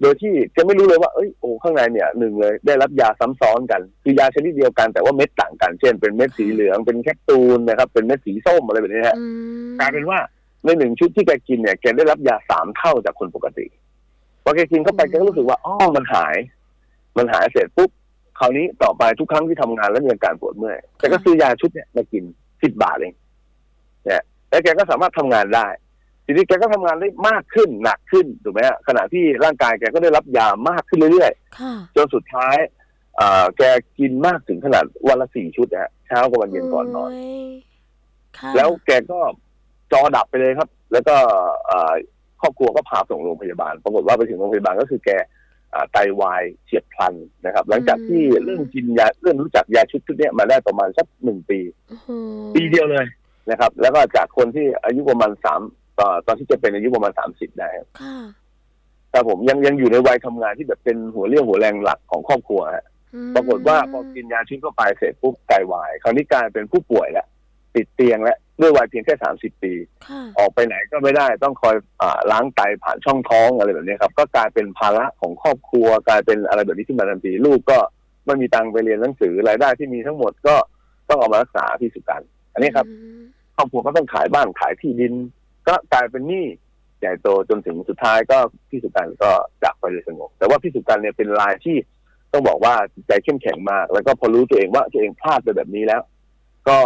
[0.01, 9.25] โดยที่แกไม่รู้เลยว่าเอ้ยโอ้ข้างในเนี่ยหนึ่งเลยได้รับยาซ้ำซ้อนกัน คือยาชนิดเดียวกันแต่ว่าเม็ดต่างกัน เช่นเป็นเม็ดสีเหลืองเป็นแคปซูลนะครับเป็นเม็ดสีส้มอะไรแบบนี้ฮะอื
[9.69, 10.19] มกลายเป็นว่า
[10.65, 13.65] ในหนึ่งชุดที่แกกินเนี่ยแกได้รับยาสามเท่าจากคนปกติ
[14.43, 16.35] พอแกกินเข้าไปแกก็รู้สึกว่าอ๋อมันหาย
[17.17, 17.89] มันหายเสร็จปุ๊บ
[18.39, 22.23] คราวนี้ต่อไปทุกครั้งที่ทำงานแล้วมีอาการปวดเมื่อยแกก็ซื้อยาชุดเนี่ยมากิน
[22.63, 23.13] สิบบาทเอง
[24.05, 25.67] เนี่ยแล้วแกก็สามารถทำงานได้
[26.29, 32.55] ทีนี้แกก็ทำงานได้มากขึ้นหนักขึ้นถูกไหมฮะขณะที่ร่างกายแกก็ได้รับยามากขึ้นเรื่อยๆค่ะจนสุดท้าย
[33.19, 33.63] อ่าแก
[33.99, 37.17] กินมากถึงขนาดวันละสี่ชุดนะฮะเช้ากับวันเย็นก่อนนอนโย
[38.37, 39.19] ค่ะแล้วแกก็
[39.91, 41.15] จอดับไปเลยครับ แล้วก็
[41.69, 41.93] อ่า
[42.41, 45.09] ครอบครัวก็พาส่งโรงพยาบาล ปรากฏว่าไปถึงโรงพยาบาลก็คือแก
[45.73, 47.13] อ่าไตวายเฉียบพลัน
[47.45, 52.09] นะครับ หลังจากที่เริ่มกินยาเริ่มรู้จักยาชุดชุดเนี้ยมาได้ประมาณสักหนึ่งปีโอ้โห
[52.55, 53.05] ปีเดียวเลย
[53.49, 55.61] นะครับ แล้วก็จากคนที่อายุประมาณสาม
[55.99, 58.17] ตอนตอนที่จะเป็นอายุประมาณสามสิบได้ครับค่ะ
[59.12, 62.85] แต่ผมยังยังอยู่ในวัยทำงานที่แบบเป็นหัวเรี่ยวหัวแรงหลักของครอบครัวฮะ
[63.15, 67.27] อืมปรากฏว่าพอกินยาชุดเข้าไปเสร็จปุ๊บไตวาย คราวนี้กลายเป็นผู้ป่วยแล้ว
[67.75, 69.73] ติดเตียงแล้วด้วยวัยเพียงแค่สามสิบปี
[70.07, 77.77] ค่ะออกไปไหนก็ไม่ได้ต้องคอยอาล้างไตผ่านช่องท้องอะไรแบบนี้ครับ ก็กลายเป็นภาระของครอบครัว กลายเป็นอะไรแบบนี้ขึ้นมาทันทีลูกก็
[78.25, 80.55] ไม่มีตังค์ไปเรียนหนังสือรายได้ที่มีทั้งหมดก็
[81.09, 82.21] ต้องเอามารักษาที่สุกัน
[82.53, 83.21] อันนี้ครับอืม
[83.55, 85.13] ครอบครัวก็ต้องขายบ้านขายที่ดิน
[85.69, 86.45] ก็กลายเป็นหนี้
[86.99, 88.38] ใหญ่โตจนถึงสุดท้ายก็
[88.69, 89.32] พี่สุกันก็
[89.63, 91.77] จากไปเลยสงบแต่ว่าพี่สุกันเนี่ยเป็นรายที่
[92.34, 96.01] ต้องบอกว่าจิตใจเข้มแข็งมาก แล้วก็พอรู้ตัวเองว่าตัวเองพลาดไปแบบนี้แล้ว
[96.69, 96.77] ก็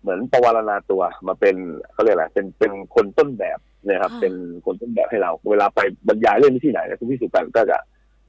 [0.00, 1.56] เหมือนประวารณาตัวมาเป็น
[1.92, 4.34] เขาเรียกอะไรเป็นเป็นคนต้นแบบนะครับ เป็น
[4.66, 7.78] คนต้นแบบให้เรา เวลาไปบรรยายเรื่องนี้ที่ไหนนะคุณพี่สุกันก็จะ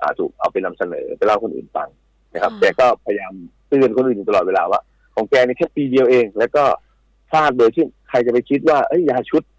[0.02, 1.90] อ่าถูกเอาไปนำเสนอไปเล่าคนอื่นฟัง
[2.34, 3.34] นะครับแกก็พยายาม
[3.70, 4.82] เตือนคนอื่นอยู่ตลอดเวลาว่า
[5.16, 6.64] ของแกนี่แค่ปีเดียวเอง แล้วก็
[7.30, 9.59] พลาดโดยที่ใครจะไปคิดว่าเอ้ยยาชุดที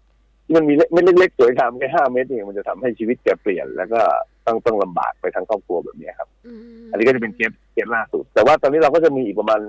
[0.55, 4.01] มันมีเม็ดเล็กๆสวยงามแค่ห้าเม็ดเองมันจะทำให้ชีวิตแกเปลี่ยน แล้วก็
[4.45, 9.61] ต้องต้องลำบากไปทั้งครอบครัวแบบนี้ครับ อันนี้ก็จะเป็นเคสเคสล่าสุด แต่ว่าตอนนี้เราก็จะมีอีกประมาณ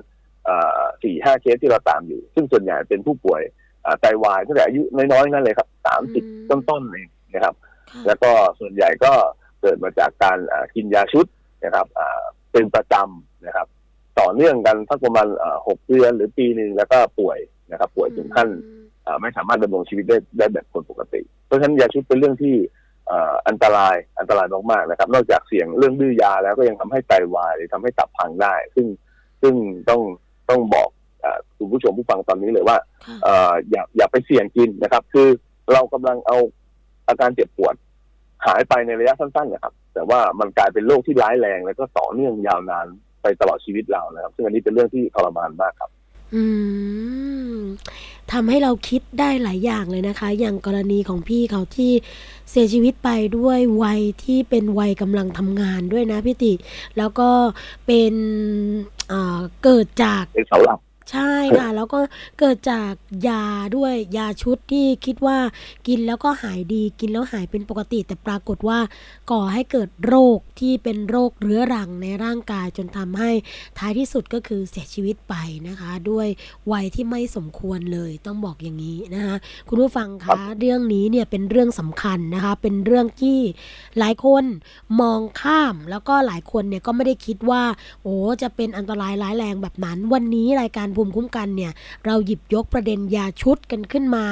[1.03, 3.43] สี่ห้าเคสที่เราตามอยู่ ซึ่งส่วนใหญ่เป็นผู้ป่วย
[3.85, 7.55] อ่าไตวายตั้งแต่อายุน้อยๆนั่นเลยครับสามสิบต้นๆเองนะครับ
[7.91, 9.13] ค่ะแล้วก็ส่วนใหญ่ก็
[9.61, 11.27] เกิดมาจากการอ่ากินยาชุด
[11.65, 13.67] นะครับอ่าเป็นประจำนะครับ
[14.21, 17.39] ต่อเนื่องกันสักประมาณอ่าหกเดือนหรือปีหนึ่งแล้วก็ป่วย
[17.71, 18.82] นะครับ ป่วยถึงขั้นอ่า
[19.23, 22.55] ไม่สามารถดำรงชีวิตได้ได้แบบคนปกติ เพราะฉะนั้นยาชุดเป็นเรื่องที่
[23.11, 28.87] อ่าอันตรายอันตรายมากๆนะครับ นอกจากเสี่ยงเรื่องดื้อยาแล้วก็ยังทำให้ไตวายหรือทำให้ตับพังได้ ซึ่ง
[29.43, 29.55] ซึ่ง
[29.89, 30.01] ต้อง
[30.51, 30.89] ต้องบอก
[31.25, 35.29] อาคุณผู้ชมผู้ฟังตอนนี้เลยว่าค่ะเอ่ออย่าอย่าไปเสี่ยงกินนะครับ คือ
[35.73, 36.37] เรากำลังเอา
[37.09, 37.75] อาการเจ็บปวด
[38.47, 42.87] หายไปในระยะสั้นๆนะครับ แต่ว่ามันกลายเป็นโรคที่ร้ายแรงแล้วก็ต่อเนื่องยาวนาน
[43.23, 45.91] ไปตลอดชีวิตเรานะครับ ซึ่งอันนี้เป็นเรื่องที่ทรมานมากครับ
[46.35, 46.45] อื
[47.57, 47.59] ม
[48.33, 51.93] ทำให้เราคิดได้หลายอย่างเลยนะคะ อย่างกรณีของพี่เขาที่
[52.51, 56.53] เสียชีวิตไปด้วยวัยที่เป็นวัยกำลังทำงานด้วยนะพี่ติ
[56.99, 57.31] แล้วก็
[57.87, 58.15] เป็น
[59.09, 60.79] เอ่อเกิดจากเป็นเสาหลัก
[61.13, 61.99] ใช่ค่ะ แล้วก็
[62.39, 62.93] เกิดจาก
[63.29, 63.45] ยา
[63.77, 65.39] ด้วยยาชุดที่คิดว่า
[65.87, 68.79] กินแล้วก็หายดีกินแล้วหายเป็นปกติ แต่ปรากฏว่า
[69.31, 73.31] ก่อให้เกิดโรคที่เป็นโรคเรื้อรังในร่างกายจนทำให้
[73.79, 75.35] ท้ายที่สุดก็คือเสียชีวิตไป
[75.69, 76.29] นะคะ ด้วย
[76.73, 79.37] วัยที่ไม่สมควรเลยต้องบอกอย่างนี้นะคะ
[79.69, 83.39] คุณผู้ฟังครัคะบเรื่องนี้เนี่ยเป็นเรื่องสำคัญนะคะ เป็นเรื่องที่
[83.99, 84.45] หลายคน
[85.01, 87.63] มองข้ามแล้วก็หลายคนเนี่ยก็ไม่ได้คิดว่า
[88.03, 91.73] โอ้จะเป็นอันตรายร้ายแรงแบบนั้นวันนี้รายการภูมิคุ้มกันเนี่ย
[92.07, 94.25] เราหยิบยกประเด็นยาชุดกันขึ้นมา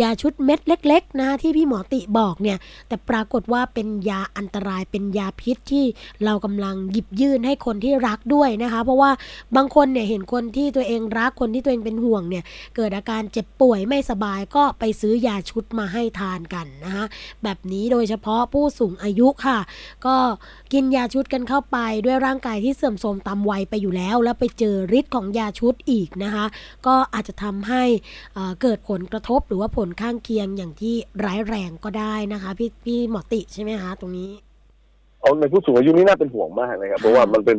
[0.00, 2.58] ยาชุดเม็ดเล็ก ๆ นะที่พี่หมอติบอกเนี่ย
[2.88, 5.84] แต่ปรากฏว่าเป็นยาอันตรายเป็นยาพิษที่
[6.24, 9.10] เรากำลังหยิบยื่นให้คนที่รักด้วยนะคะ เพราะว่า
[9.56, 12.44] บางคนเนี่ยเห็นคนที่ตัวเองรักคนที่ตัวเองเป็นห่วงเนี่ย
[12.76, 17.04] เกิดอาการเจ็บป่วยไม่สบายก็ไปซื้อยาชุดมาให้ทานกันนะคะ
[17.42, 19.58] แบบนี้โดยเฉพาะผู้สูงอายุค่ะ
[20.06, 20.16] ก็
[20.72, 26.46] กินยาชุดกันเข้าไปด้วยร่างกายที่เสื่อมโทรมตามวัยไปอยู่แล้ว แล้วไปเจอฤทธิ์ของยาชุดอีกนะคะ
[26.86, 27.82] ก็อาจจะทำให้
[28.34, 34.30] เอ่อเกิดผลกระทบหรือว่าผลข้างเคียงอย่างที่ร้ายแรงก็ได้นะคะพี่พี่หมอติใช่ไหมคะตรงนี้
[35.20, 37.56] เอาในผู้สูงอายุนี่น่าเป็นห่วงมากนะครับเพราะว่ามันเป็น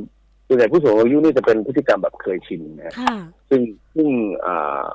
[0.47, 3.15] ส่วนใหญ่ผู้สูงอายุนี่จะเป็นพฤติกรรมแบบเคยชินนะค่ะ
[3.49, 3.61] ซึ่ง
[3.95, 4.07] ซึ่ง
[4.45, 4.85] อ่า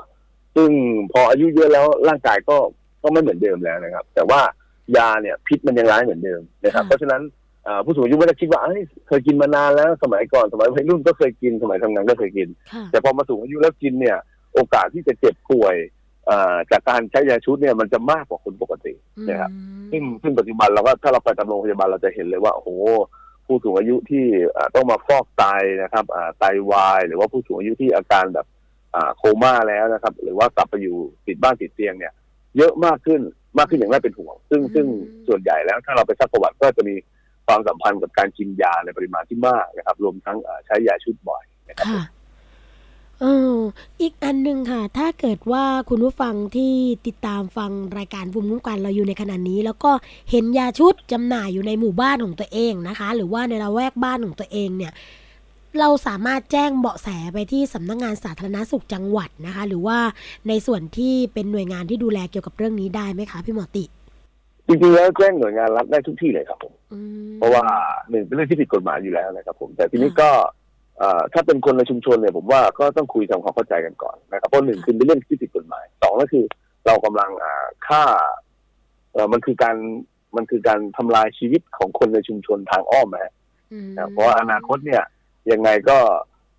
[0.55, 0.71] ซึ่ง
[1.13, 2.57] พออายุเยอะแล้วร่างกายก็
[3.03, 4.41] ก็ไม่เหมือนเดิมแล้วนะครับ แต่ว่า
[4.97, 7.42] ยาเนี่ยพิษมันยังร้ายเหมือนเดิมนะครับค่ะเพราะฉะนั้นอ่า
[7.85, 14.17] ผู้สูงอายุไม่ได้คิดว่าเอ้ยเคยกินมานานแล้วสมัยก่อนสมัยวัยรุ่นก็เคยกินสมัยทำงานก็เคยกินค่ะแต่พอมาสูงอายุแล้วกินเนี่ย
[14.55, 15.77] โอกาสที่จะเจ็บป่วย
[16.31, 18.93] อ่าจากการใช้ยาชุดเนี่ยมันจะมากกว่าคนปกติ
[19.29, 19.51] นะครับ
[19.91, 22.71] ซึ่งซึ่งปัจจุบันเราก็ถ้าเราไปตามโรงพยาบาลเราจะเห็นเลยว่าโอ้โห
[23.47, 24.25] ผู้สูงอายุที่
[24.57, 25.45] อ่าต้องมาฟอกไต
[25.83, 28.47] นะครับอ่าไตวาย หรือว่าผู้สูงอายุที่อาการแบบ
[28.95, 30.97] อ่าโคม่าแล้วนะครับ หรือว่ากลับไปอยู่
[31.27, 32.13] ติดบ้านติดเตียงเนี่ย
[32.57, 33.21] เยอะมากขึ้น
[33.59, 34.87] มากขึ้นอย่างน่าเป็นห่วง ซึ่งอืมซึ่ง
[35.29, 36.95] ส่วนใหญ่แล้วถ้าเราไปซักประวัติก็จะมี
[37.47, 42.05] ความสัมพันธ์กับการกินยาในปริมาณที่มากนะครับ รวมทั้งใช้ยาชุดบ่อยนะครับค่ะ
[43.21, 43.25] เอ
[43.55, 43.57] อ
[44.01, 46.73] อีกอันหนึ่งค่ะ ถ้าเกิดว่าคุณผู้ฟังที่
[47.07, 49.91] ติดตามฟังรายการภูมิคุ้มกันเราอยู่ในขณะนี้ แล้วก็
[50.31, 54.93] เห็นยาชุดจำหน่ายอยู่ในหมู่บ้านของตัวเองนะคะ หรือว่าในละแวกบ้านของตัวเองเนี่ย
[55.81, 59.99] เราสามารถแจ้งเบาะแสไปที่สำนักงานสาธารณสุขจังหวัดนะคะ หรือว่า
[60.49, 63.85] ในส่วนที่เป็นหน่วยงานที่ดูแลเกี่ยวกับเรื่องนี้ได้ไหมคะพี่หมอติ
[64.67, 67.65] จริงๆแล้วแจ้งหน่วยงานรัฐได้ทุกที่เลยครับผมอืมเพราะว่า
[68.11, 70.31] หนึ่งเป็นเรื่องที่ผิดกฎหมายอยู่แล้วนะครับ ผม แต่ทีนี้ก็
[70.99, 76.45] เอ่อถ้าเป็นคนในชุมชนเนี่ยผมว่าก็ต้องคุยทำความเข้าใจกันก่อนนะครับเพราะหนึ่งคือเป็นเรื่องที่ผิดกฎหมายสองก็คือ
[76.87, 78.05] เรากำลังอ่าฆ่า
[79.13, 79.77] เอ่อมันคือการ
[80.37, 83.33] มันคือการทำลายชีวิตของคนในชุมชนทางอ้อมนะฮะ
[83.73, 85.03] อืมเพราะว่าอนาคตเนี่ย
[85.53, 85.99] ยังไงก็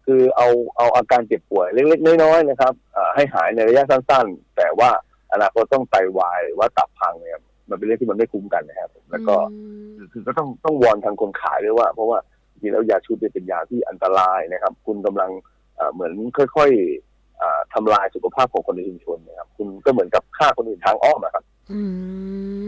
[0.05, 4.89] คือเอาเอาอาการเจ็บป่วยเล็กๆน้อยๆนะครับเอ่อให้หายในระยะสั้น ๆ แต่ว่า
[5.33, 7.39] อนาคตต้องไตวายหรือว่าตับพังเนี่ย
[7.69, 12.17] มันเป็นเรื่องที่มันไม่คุ้มกันนะครับผมแล้วก็อืมคือก็ต้องต้องวอนทางคนขายด้วยว่า เพราะว่า
[12.51, 15.31] จริงๆแล้วยาชุดเนี่ยเป็นยาที่อันตรายนะครับ คุณกำลัง
[15.75, 21.81] เอ่อเหมือนค่อยๆอ่าทำลายสุขภาพของคนในชุมชนนะครับ คุณก็เหมือนกับฆ่าคนอื่นทางอ้อมอะครับอื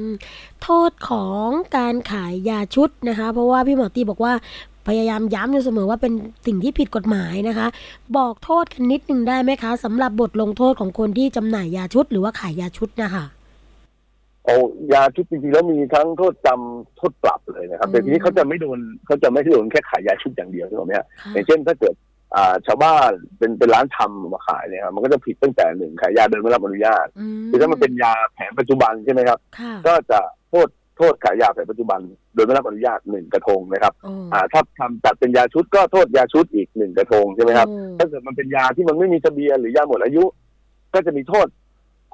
[0.08, 0.10] ม
[0.62, 4.34] โทษของการขายยาชุดนะคะ เพราะว่าพี่หมอตีบอกว่า
[4.88, 6.14] พยายามย้ำอยู่เสมอว่าเป็น
[6.46, 7.68] สิ่งที่ผิดกฎหมายนะคะ
[8.18, 13.24] บอกโทษกันนิดนึงได้ไหมคะสำหรับบทลงโทษของคนที่จำหน่ายยาชุด หรือว่าขายยาชุดนะคะ
[14.46, 14.56] โอ้
[14.94, 21.96] ยาชุดจริงๆแล้วมีทั้งโทษจำโทษปรับเลยนะครับ แต่ทีนี้เขาจะไม่โดนเขาจะไม่โดนแค่ขายยาชุดอย่างเดียวใช่ไหมฮะค่ะอย่างเช่นถ้าเกิด
[22.36, 32.00] อ่าชาวบ้านเป็นเป็นร้านทำมาขายเนี่ยครับมันก็จะผิดตั้งแต่หนึ่งขายยาโดยไม่รับอนุญาตอืคือถ้ามันเป็นยาแผนปัจจุบันใช่ไหมครับค่ะก็จะโทษโทษขายยาแผนปัจจุบัน
[32.34, 40.24] โดยไม่รับอนุญาตหนึ่งกระทงนะครับโอ้อ่าถ้าทำจัดเป็นยาชุดก็โทษยาชุดอีกหนึ่งกระทงใช่ไหมครับโอ้ถ้าเกิดมันเป็นยาที่มันไม่มีทะเบียนหรือยาหมดอายุ
[40.94, 41.48] ก็จะมีโทษ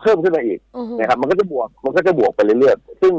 [0.01, 3.13] เพิ่มขึ้นมาอีกโอ้โหนะครับ มันก็จะบวกมันก็จะบวกไปเรื่อยๆซึ่ง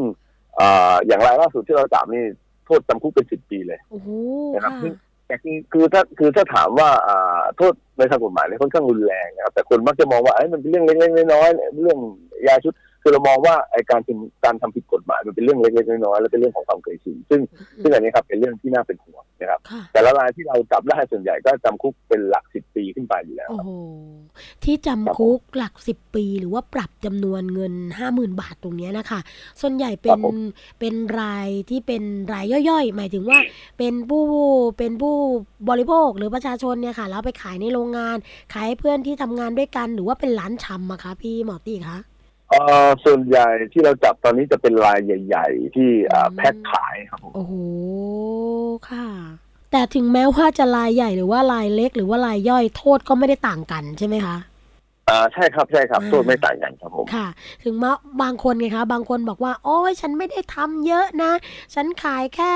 [0.61, 2.23] อ่าอย่างรายล่าสุดที่เราจับนี่
[2.67, 4.09] โทษจำคุกเป็นสิบปีเลยโอ้โห
[4.55, 4.93] นะครับค่ะซึ่ง
[5.27, 11.99] แต่คือคือถ้าคือถ้าถามว่าอ่าโทษในทางกฎหมายเนี่ยค่อนข้างรุนแรงนะครับแต่คนมักจะมองว่าเอ้ยมันเป็นเรื่องเล็กๆน้อยๆเนี่ยเรื่อง
[12.47, 17.41] ยาชุด คือเรามองว่าไอการทำการทำผิดกฎหมายมันเป็นเรื่องเล็กๆน้อยๆและเป็นเรื่องของความเคยชินซึ่ง
[17.83, 23.71] ซึ่งอันนี้ครับเป็นเรื่องที่น่าเป็นห่วงนะครับค่ะแต่ละรายที่เราจับได้ส่วนใหญ่ก็จำคุกเป็นหลักสิบปีขึ้นไปอยู่แล้วโอ้โห
[24.65, 29.21] ที่จำคุกหลักสิบปี หรือว่าปรับจำนวนเงินห้าหมื่นบาทตรงเนี้ยนะคะ
[29.61, 30.37] ส่วนใหญ่เป็ครันบผม
[30.81, 33.39] เป็นรายที่เป็นรายย่อยๆ หมายถึงว่า
[33.79, 34.25] เป็นผู้
[34.79, 35.17] เป็นผู้
[35.69, 38.17] บริโภคหรือประชาชนเนี่ยค่ะแล้วไปขายในโรงงาน
[38.53, 41.99] ขายให้เพื่อนที่ทำงานด้วยกัน หรือว่าเป็นร้านชำอะคะพี่หมอตีคะ
[42.53, 47.55] เอ่อส่วนใหญ่ที่เราจับตอนนี้จะเป็นรายใหญ่ ๆ ที่อ่าอืมแพ็คขายครับผมโอ้โห
[48.91, 49.09] ค่ะ
[49.73, 54.37] แต่ถึงแม้ว่าจะรายใหญ่หรือว่ารายเล็ก หรือว่ารายย่อยโทษก็ไม่ได้ต่างกันใช่ไหมคะ
[55.13, 57.27] อ่าใช่ครับใช่ครับอ่าโทษไม่ต่างกันครับผมค่ะ
[57.65, 61.33] ถึงมาบางคนไงคะบางคนบอกว่า โอ้ยฉันไม่ได้ทำเยอะนะ
[61.75, 62.53] ฉันขายแค่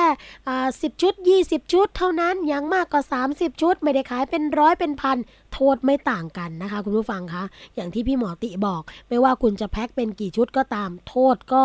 [0.49, 1.15] อ่าสิบชุด
[1.45, 5.19] 20ชุด เท่านั้นอย่างมากก็30ชุด ไม่ได้ขายเป็นร้อยเป็นพัน
[5.55, 11.63] โทษไม่ต่างกันนะคะ คุณผู้ฟังคะอย่างที่พี่หมอติบอก ไม่ว่าคุณจะแพ็คเป็นกี่ชุดก็ตาม โทษก็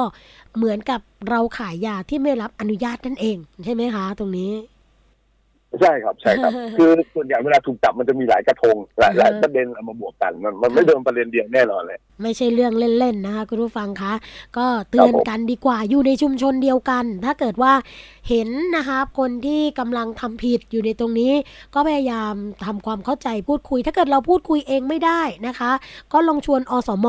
[0.57, 0.99] เหมือนกับ
[1.29, 4.51] เราขายยาที่ไม่รับอนุญาตนั่นเอง ใช่ไหมคะ ตรงนี้
[5.79, 14.13] ใช่ครับใช่ครับ คือส่วนใหญ่เวลาถูกจับมันจะมีหลายกระทงหลายหลายอ่าฮะประเด็นเอามาบวกกัน มันมันไม่เดินประเด็นเดียวแน่นอนเลย ไม่ใช่เรื่องเล่นๆนะคะคุณผู้ฟังคะ
[14.57, 17.73] ก็เตือนกันดีกว่าอยู่ในชุมชนเดียวกัน ถ้าเกิดว่า
[18.29, 21.33] เห็นนะคะคนที่กำลังทำผิดอยู่ในตรงนี้
[21.73, 22.33] ก็พยายาม
[22.65, 25.71] ทำความเข้าใจพูดคุย ถ้าเกิดเราพูดคุยเองไม่ได้นะคะ
[26.13, 27.07] ก็ลองชวนอสม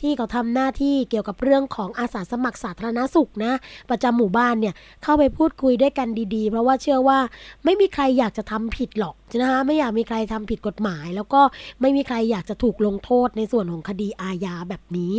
[0.00, 3.52] ที่เขาทำหน้าที่เกี่ยวกับเรื่องของอาสาสมัครสาธารณสุขนะ
[3.90, 7.18] ประจำหมู่บ้านเนี่ยเข้าไปพูดคุยด้วยกันดีๆ เพราะว่าเชื่อว่า
[7.64, 11.40] ไม่มีใครอยากจะทำผิดหรอก นะคะไม่อยากมีใครทำผิดกฎหมาย แล้วก็
[11.80, 15.14] ไม่มีใครอยากจะถูกลงโทษในส่วนของคดีอาญาแบบนี้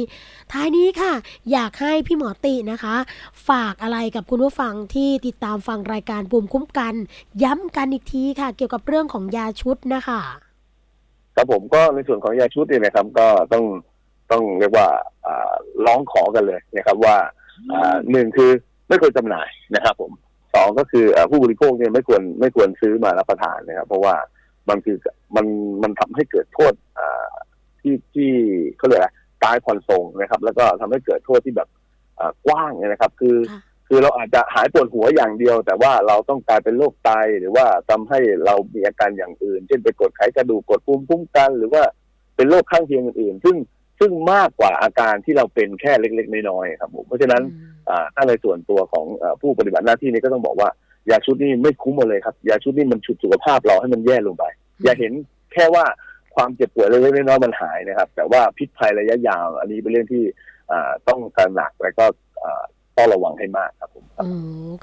[0.51, 1.13] ท้ายนี้ค่ะ
[1.51, 2.95] อยากให้พี่หมอตินะคะ
[3.49, 6.95] ฝากอะไรกับคุณผู้ฟังที่ติดตามฟังรายการภูมคุ้มกัน
[7.43, 10.21] ย้ำกันอีกทีค่ะ เกี่ยวกับเรื่องของยาชุดนะคะ
[11.36, 13.65] ครับผมก็ในส่วนของยาชุดเนี่ยนะครับ ก็ต้อง
[14.32, 14.88] ต้องเรียกว่า
[15.86, 17.15] ร้องขอกันเลยนะครับว่า
[17.71, 18.51] อ่าหนึ่งคือ
[18.88, 20.12] ไม่ควรจำหน่ายนะครับ ผม
[20.56, 24.15] สองก็คืออ่าผู้บริโภคเนี่ยไม่ควรไม่ควรซื้อมารับประทานนะครับ เพราะว่า
[24.70, 24.98] มันคือ
[25.36, 25.46] มัน
[25.84, 27.28] มันทำให้เกิดโทษอ่า
[27.82, 28.32] ที่ที่
[28.78, 29.10] เขาเรียกอะไร
[29.44, 31.70] ตายผ่อนส่งนะครับ แล้วก็ทำให้เกิดโทษที่แบบ
[32.20, 41.84] อ่ากว้างเนี่ยนะครับ คือค่ะคือเราอาจจะหายปวดหัวอย่างเดียว แต่ว่าเราต้องกลายเป็นโรคไตหรือว่าทำให้เรามีอาการอย่างอื่น เช่นไปกดไขกระดูกกดภูมิคุ้มกัน หรือว่า
[42.36, 43.56] เป็นโรคข้างเคียงอื่นๆ ซึ่ง
[44.00, 47.74] ซึ่งมากกว่าอาการที่เราเป็นแค่เล็ก ๆ น้อยๆครับผมเพราะฉะนั้นอืมอ่า
[48.15, 50.69] ถ้าในส่วนตัวของอผู้ปฏิบัติหน้าที่นี้ก็ต้องบอกว่า
[51.10, 54.43] ยาชุดนี้ไม่คุ้มเลยครับยาชุดนี้มันฉุดสุขภาพเราให้มันแย่ลงไป
[54.84, 55.13] อย่าเห็น
[55.54, 55.86] แค่ว่า
[56.36, 60.24] ความเจ็บป่วยเล็กๆน้อยๆมันหายนะครับ แต่ว่าพิษภัยระยะยาว อันนี้เป็นเรื่องที่
[60.71, 62.06] อ่าต้องตระหนักและก็
[62.97, 64.29] อ่าต้องระวังให้มากครับผมโอ้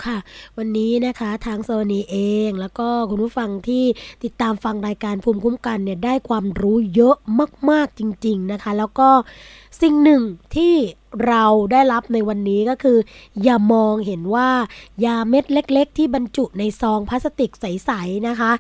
[0.05, 0.18] ค่ะ
[0.59, 3.85] วันนี้นะคะทางสวนีเอง แล้วก็คุณผู้ฟังที่
[4.25, 7.16] ติดตามฟังรายการภูมิคุ้มกันเนี่ยได้ความรู้เยอะ
[7.70, 9.09] มาก ๆจริง ๆนะคะ แล้วก็
[9.83, 10.22] สิ่งหนึ่ง
[10.57, 10.75] ที่
[11.29, 12.98] เราได้รับในวันนี้ก็คือ
[13.42, 14.48] อย่ามองเห็นว่า
[15.05, 18.53] ยาเม็ดเล็ก ๆ ที่บรรจุในซองพลาสติกใส ๆ นะคะ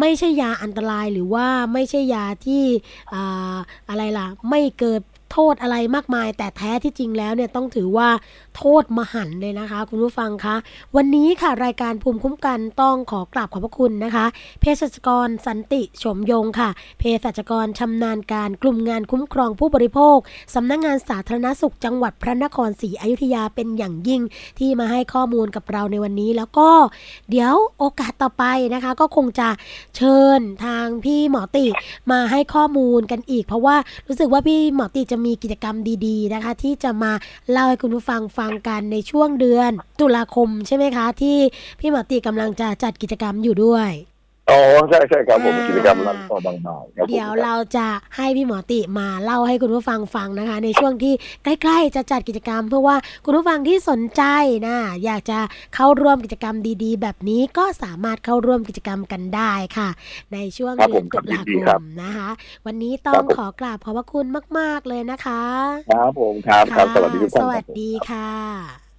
[0.00, 2.64] ไม่ใช่ยาอันตรายหรือว่าไม่ใช่ยาที่
[3.12, 3.56] อ่า
[3.88, 5.00] อะไรล่ะ ไม่เกิด
[5.32, 8.08] โทษอะไรมากมาย แต่แท้ที่จริงแล้วเนี่ยต้องถือว่า
[8.56, 10.56] โทษมหันต์เลยนะคะ คุณผู้ฟังคะ
[10.96, 14.26] วันนี้ค่ะรายการภูมิคุ้มกันต้องขอกราบขอบพระคุณนะคะ
[14.60, 20.18] เภสัชกรสันติชมยงค่ะเภสัชกรชำนาญการกลุ่มงานคุ้มครองผู้บริโภค
[20.54, 24.22] สำนักงงานสาธารณสุขจังหวัดพระนครศรีอยุธยาเป็นอย่างยิ่ง
[24.58, 26.68] ที่มาให้ข้อมูลกับเราในวันนี้ แล้วก็
[27.30, 29.48] เดี๋ยวโอกาสต่อไปนะคะ ก็คงจะ
[29.96, 31.66] เชิญทางพี่หมอติ
[32.12, 37.12] มาให้ข้อมูลกันอีก เพราะว่ารู้สึกว่าพี่หมอติจะมีกิจกรรมดีๆนะคะ ที่จะมา
[37.50, 41.38] เล่าให้คุณผู้ฟังฟังกันในช่วงเดือน ตุลาคมใช่ไหมคะ ที่
[41.80, 43.90] พี่หมอตีกำลังจะจัดกิจกรรมอยู่ด้วย
[44.50, 54.22] ออ๋อใช่ใช่ครับผมกิจกรรมรันฟอร์บางนาครับผมเดี๋ยวเราจะให้พี่หมอติมาเล่าให้คุณผู้ฟังฟังนะคะ ในช่วงที่ใกล้ๆจะจัดกิจกรรม เพื่อว่าคุณผู้ฟังที่สนใจ
[54.66, 55.38] นะอยากจะ
[55.74, 59.88] เข้าร่วมกิจกรรมดีๆ แบบนี้ก็สามารถเข้าร่วมกิจกรรมกันได้ค่ะ
[60.32, 62.28] ในช่วงครับเดืผอนมตุลาครับยินดีคครับมนะคะ
[62.66, 64.26] วันนี้ต้องครับผมขอกราบขอบพระคุณ
[64.58, 65.44] มาก ๆเลยนะคะ
[65.88, 68.89] ครับผมครับครับสค่ะวัสดีทุกท่านสควัรับสดีค่ะ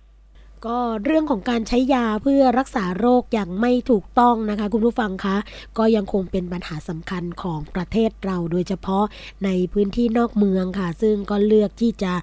[0.67, 5.37] ก็เรื่องของการใช้ยาเพื่อรักษาโรคอย่างไม่ถูกต้องนะคะ คุณผู้ฟังคะ
[5.77, 9.03] ก็ยังคงเป็นปัญหาสำคัญของประเทศเราโดยเฉพาะ
[9.45, 12.13] ในพื้นที่นอกเมืองค่ะ ซึ่งก็เลือกที่จะ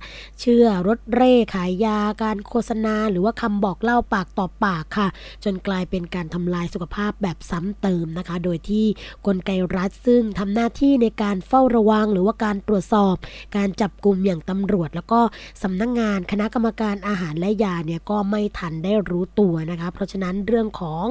[0.41, 5.09] เชื่อรถเร่ขายยาการโฆษณา หรือว่าคำบอกเล่าปากต่อปากค่ะ
[5.45, 8.87] จนกลายเป็นการทำลายสุขภาพแบบซ้ำเติมนะคะ โดยที่
[9.27, 13.17] กลไกรัฐซึ่งทำหน้าที่ในการเฝ้าระวัง หรือว่าการตรวจสอบ
[13.57, 15.21] การจับกลุ่มอย่างตำรวจ แล้วก็
[15.63, 21.07] สำนักงงานคณะกรรมการอาหารและยาเนี่ยก็ไม่ทันได้รู้ตัวนะคะ เพราะฉะนั้นเรื่องของ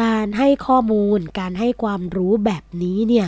[0.00, 3.26] การให้ข้อมูล การให้ความรู้แบบนี้เนี่ย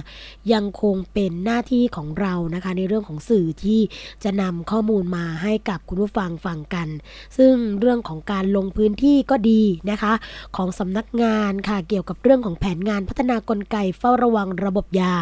[0.52, 3.80] ยังคงเป็นหน้าที่ของเรานะคะ ในเรื่องของสื่อที่
[4.24, 6.88] จะนำข้อมูลมาให้กับคุณผู้ฟังฟังกัน
[7.36, 10.12] ซึ่งเรื่องของการลงพื้นที่ก็ดีนะคะ
[10.56, 15.14] ของสำนักงานค่ะเกี่ยวกับเรื่องของแผนงานพัฒนากลไกเฝ้าระวังระบบยา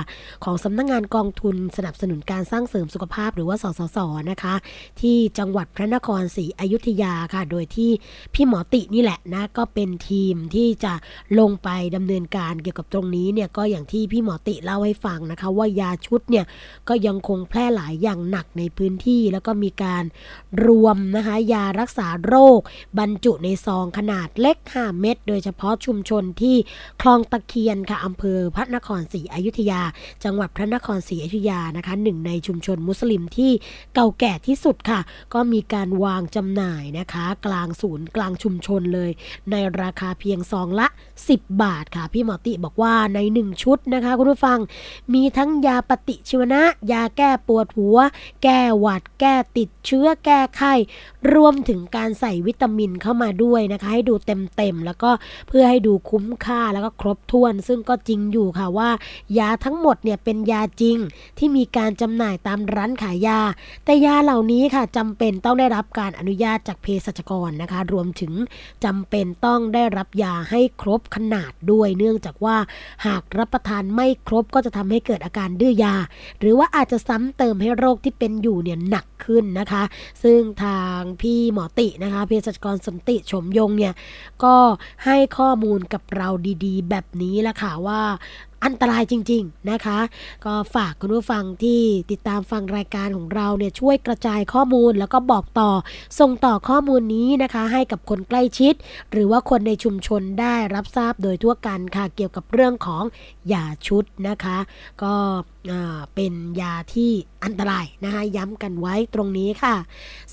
[0.45, 3.99] ของสำนักงานกองทุนสนับสนุนการสร้างเสริมสุขภาพหรือว่าสสส
[4.30, 4.55] นะคะ
[5.01, 7.90] ที่จังหวัดพระนครศรีอยุธยาค่ะ โดยที่
[8.34, 10.93] พี่หมอตินี่แหละนะก็เป็นทีมที่จะ
[11.38, 16.44] ลงไปดำเนินการเกี่ยวกับตรงนี้เนี่ยก็อย่างที่พี่หมอติเล่าให้ฟังนะคะ ว่ายาชุดเนี่ย
[16.88, 20.04] ก็ยังคงแพร่หลายอย่างหนักในพื้นที่ แล้วก็มีการ
[20.66, 22.60] รวมนะคะยารักษาโรค
[22.98, 26.56] บรรจุในซองขนาดเล็ก 5 เม็ดโดยเฉพาะชุมชนที่
[27.02, 29.82] คลองตะเคียนค่ะอำเภอพระนครศรีอยุธยา
[30.24, 33.52] จังหวัดพระนครศรีอยุธยานะคะหนึ่งในชุมชนมุสลิมที่
[33.94, 35.00] เก่าแก่ที่สุดค่ะ
[35.34, 39.10] ก็มีการวางจำหน่ายนะคะ กลางศูนย์กลางชุมชนเลย
[39.50, 40.86] ในราคาเพียงซองละ
[41.30, 44.58] 10 บาทค่ะ พี่หมอติบอกว่าใน 1 ชุดนะคะ คุณผู้ฟัง
[45.14, 46.62] มีทั้งยาปฏิชีวนะ
[46.92, 47.98] ยาแก้ปวดหัว
[48.42, 50.72] แก้หวัด แก้ติดเชื้อแก้ไข้
[51.34, 55.10] รวมถึงการใส่วิตามินเข้ามาด้วยนะคะ ให้ดูเต็มๆ แล้วก็
[55.48, 58.90] เพื่อให้ดูคุ้มค่าแล้วก็ครบถ้วน ซึ่งก็จริงอยู่ค่ะว่า
[59.38, 60.96] ยาทั้งหมดเนี่ยเป็นยาจริง
[61.38, 63.40] ที่มีการจำหน่ายตามร้านขายยา
[63.84, 68.32] แต่ยาเหล่านี้ค่ะจำเป็นต้องได้รับการอนุญาตจากเภสัชกรนะคะ รวมถึง
[68.84, 72.56] จำเป็นต้องได้รับยาให้ครบขนาดด้วย เนื่องจากว่า
[73.06, 75.94] หากรับประทานไม่ครบก็จะทำให้เกิดอาการดื้อยา
[76.40, 79.82] หรือว่าอาจจะซ้ำเติมให้โรคที่เป็นอยู่เนี่ยหนักขึ้นนะคะ
[80.22, 83.94] ซึ่งทางพี่หมอตินะคะเภสัชกรสันติชมยงเนี่ย
[84.44, 84.54] ก็
[85.04, 86.28] ให้ข้อมูลกับเรา
[86.64, 88.02] ดีๆ แบบนี้ละค่ะว่า
[88.64, 89.98] อันตรายจริง ๆนะคะ
[90.44, 95.70] ก็ฝากคุณผู้ฟังที่ติดตามฟังรายการของเราเนี่ยช่วยกระจายข้อมูลแล้วก็บอกต่อ
[96.20, 98.74] ส่งต่อข้อมูลนี้นะคะ ให้กับคนใกล้ชิด
[99.12, 103.04] หรือว่าคนในชุมชนได้รับทราบโดยทั่วกันค่ะเกี่ยวกับเรื่องของ
[103.52, 104.58] ยาชุดนะคะ
[105.02, 105.14] ก็
[106.14, 107.12] เป็นยาที่
[107.44, 109.74] อันตรายนะคะย้ำกันไว้ตรงนี้ค่ะ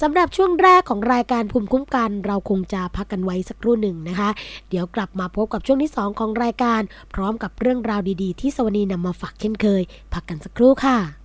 [0.01, 4.29] สำหรับช่วงแรกของรายการภูมิคุ้มกันเราคงจะพักกันไว้สักครู่หนึ่งนะคะ
[4.69, 6.81] เดี๋ยวกลับมาพบกับช่วงที่ 2 ของรายการ
[7.13, 9.81] พร้อมกับเรื่องราวดีๆ ที่สวนีนำมาฝากเช่นเคย
[10.13, 11.18] พักกันสักครู่ค่ะ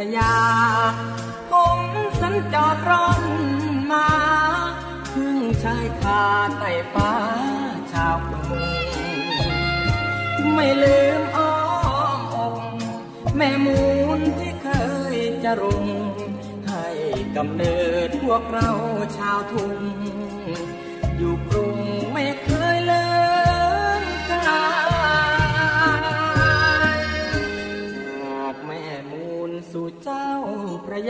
[0.00, 0.36] พระยา
[1.50, 1.80] ผม
[2.20, 3.22] สัญจรร่อน
[3.90, 4.08] มา
[5.12, 6.22] พึ่งชายคา
[6.58, 7.12] ไต่ฟ้า
[7.92, 8.62] ชาวกรุง
[10.54, 11.54] ไม่ลืมอ้อ
[12.18, 12.54] มอก
[13.36, 13.80] แม่มู
[14.18, 14.68] ลที่เค
[15.14, 15.86] ยจะรุง
[16.68, 16.86] ให้
[17.36, 17.76] กำเนิ
[18.06, 18.70] ดพวกเรา
[19.18, 19.74] ชาวทุ่ง
[21.18, 21.34] อยู่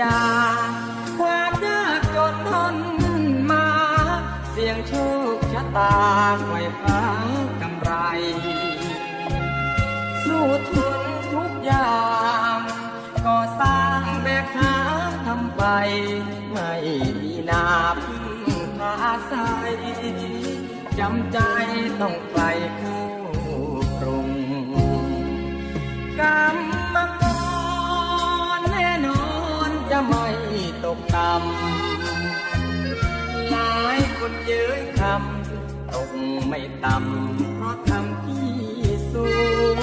[0.00, 0.18] ยา
[1.18, 2.76] ความยากจนทน
[3.50, 3.68] มา
[4.50, 4.92] เสียงโช
[5.34, 5.94] คชะตา
[6.44, 7.02] ไขว่คว้า
[7.62, 7.92] กำไร
[10.24, 11.00] สู้ทน
[11.32, 11.98] ทุกอย่า
[12.56, 12.58] ง
[13.26, 14.74] ก่อสร้างแบกหา
[15.26, 15.62] ทำไป
[16.52, 16.72] ไม่
[17.22, 17.64] มีนา
[18.04, 18.26] พึ่ง
[18.78, 19.72] พาอาศัย
[20.98, 21.38] จำใจ
[22.00, 22.42] ต้องไกล
[22.76, 36.10] เนเย้ยคำตก
[36.48, 38.50] ไม่ต่ำเพราะทำที่
[39.12, 39.24] สู
[39.76, 39.78] ง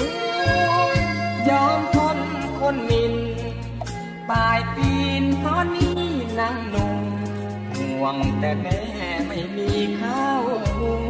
[1.48, 2.18] ยอมทน
[2.58, 3.14] คนมิน
[4.30, 4.92] ปลายปี
[5.22, 5.96] นเพราะนี่
[6.38, 7.00] นางนุ่ม
[7.76, 8.80] ห่วงแต่แม่
[9.26, 9.70] ไม่มี
[10.00, 10.42] ข้าว
[10.78, 11.04] หุง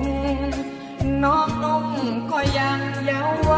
[1.25, 1.87] น้องนุ่ง
[2.31, 3.53] ก็ยังเยาว์ไว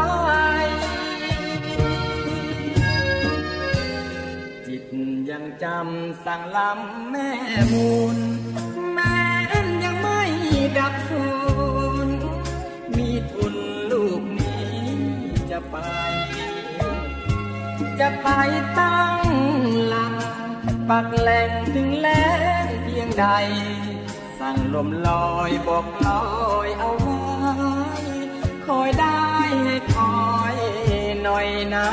[4.65, 4.83] จิต
[5.29, 7.29] ยังจำสั่งลำแม่
[7.71, 8.17] มูล
[8.53, 8.68] แม้น
[10.77, 11.25] ดับสู
[12.05, 12.09] ญ
[12.97, 13.55] มีทุน
[13.91, 14.77] ลูกนี้
[15.49, 15.75] จะไป
[17.99, 18.27] จะไป
[18.79, 19.21] ตั้ง
[19.87, 20.15] หลัก
[20.89, 22.07] ปักแหล่งถึงแล
[22.63, 23.25] งเพียงใด
[24.39, 26.23] สั่งลมลอยบอกลอ
[26.67, 27.17] ยเอาไว้
[28.65, 29.21] คอยได้
[29.63, 30.19] ให้คอ
[30.53, 30.55] ย
[31.23, 31.87] หน่อยนะ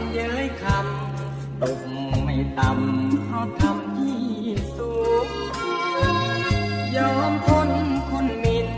[0.00, 1.80] นเย้ยคำตก
[2.22, 4.26] ไม่ต่ำเพราะทำที่
[4.76, 4.92] สู
[5.26, 5.28] ง
[6.96, 7.70] ยอมทน
[8.10, 8.68] คนมิน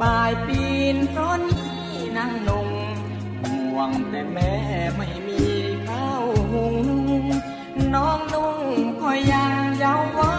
[0.00, 0.62] ปลายปี
[0.94, 1.82] นราะนี้
[2.16, 2.68] นั่งนง
[3.42, 4.54] ห่วงแต่แม่
[4.96, 5.42] ไม่มี
[5.86, 6.76] ข้าวหุง
[7.94, 8.58] น้องนุ่ง
[9.02, 10.34] ก็ยังเยาว์ไว้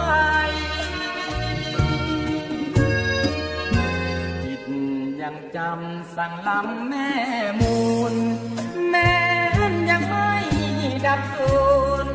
[4.42, 4.62] จิต
[5.20, 7.08] ยังจำสั่งลำแม่
[7.60, 7.76] มู
[8.12, 8.14] ล
[11.06, 11.54] ดับสู
[12.04, 12.06] ญ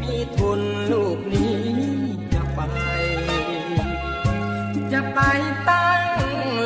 [0.00, 0.60] มีทุน
[0.92, 1.60] ลูกนี้
[2.34, 2.60] จะไป
[4.92, 5.18] จะไป
[5.68, 6.02] ตั้ง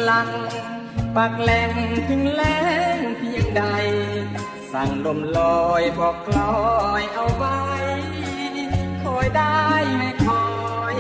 [0.05, 0.31] หลัก
[1.17, 1.73] ปักแหล่ง
[2.09, 2.43] ถึงแหล
[2.97, 3.63] งเพียงใด
[4.73, 7.61] สั่งลมลอยบอกลอยเอาไว้
[9.03, 9.63] คอยได้
[9.97, 10.45] ไม่คอ
[10.95, 10.97] ย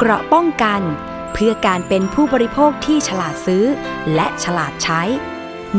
[0.00, 0.82] เกราะป้องกัน
[1.32, 3.64] เพื่อการเป็นผู้บริโภคที่ฉลาดซื้อ
[4.14, 5.02] และฉลาดใช้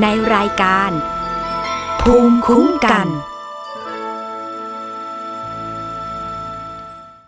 [0.02, 0.06] ใน
[0.36, 0.92] รายการ
[2.02, 3.08] ภูมิคุ้มกัน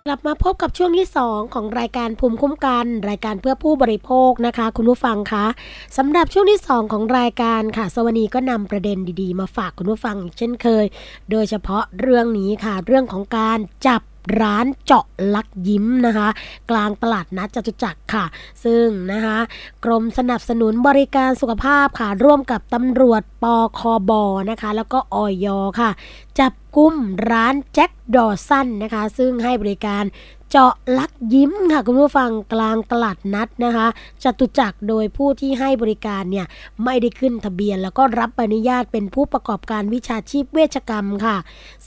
[0.07, 5.45] กลับมาพบกับช่วงที่ 2 ของรายการภูมิคุ้มกัน รายการเพื่อผู้บริโภคนะคะ คุณผู้ฟังคะ
[5.97, 10.85] สำหรับช่วงที่ 2 ของรายการค่ะ สวนีก็นำประเด็นดีๆ มาฝากคุณผู้ฟังเช่นเคย
[11.31, 14.01] โดยเฉพาะเรื่องนี้ค่ะ เรื่องของการจับ
[14.41, 15.05] ร้านเจาะ
[15.35, 16.29] ลักยิ้มนะคะ
[16.69, 18.25] กลางตลาดนัดจตุจักรค่ะ
[18.63, 19.37] ซึ่งนะคะ
[19.85, 23.45] กรมสนับสนุนบริการสุขภาพค่ะ ร่วมกับตำรวจป
[23.79, 24.11] คบ
[24.49, 25.47] นะคะ แล้วก็ออย
[25.79, 25.89] ค่ะ
[26.39, 26.95] จับกุม
[27.31, 30.03] ร้านแจ็คดอสันนะคะ ซึ่งให้บริการ
[30.53, 33.87] เจาะลักยิ้มค่ะคุณผู้ฟังกลางตลาดนัดนะคะ
[34.23, 36.45] จตุจักรโดยผู้ที่ให้บริการเนี่ย
[36.83, 41.37] ไม่ได้ขึ้นทะเบียน แล้วก็รับใบอนุญาตเป็นผู้ประกอบการวิชาชีพเวชกรรมค่ะ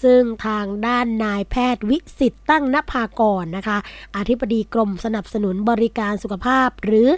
[0.03, 3.79] ซึ่งทางด้านนายแพทย์วิสิตตั้งนภากรนะคะ
[4.17, 7.09] อธิบดีกรมสนับสนุนบริการสุขภาพ หรือ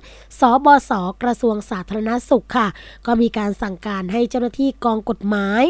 [0.41, 0.91] สอบศ
[1.23, 2.69] กระทรวงสาธารณสุขค่ะ
[3.07, 5.65] ก็มีการสั่งการให้เจ้าหน้าที่กองกฎหมาย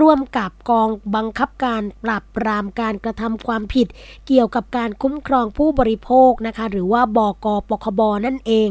[0.00, 3.86] ร่วมกับกองบังคับการปราบปรามการกระทำความผิด
[4.26, 8.68] เกี่ยวกับการคุ้มครองผู้บริโภคนะคะ หรือว่าบกปคบนั่นเอง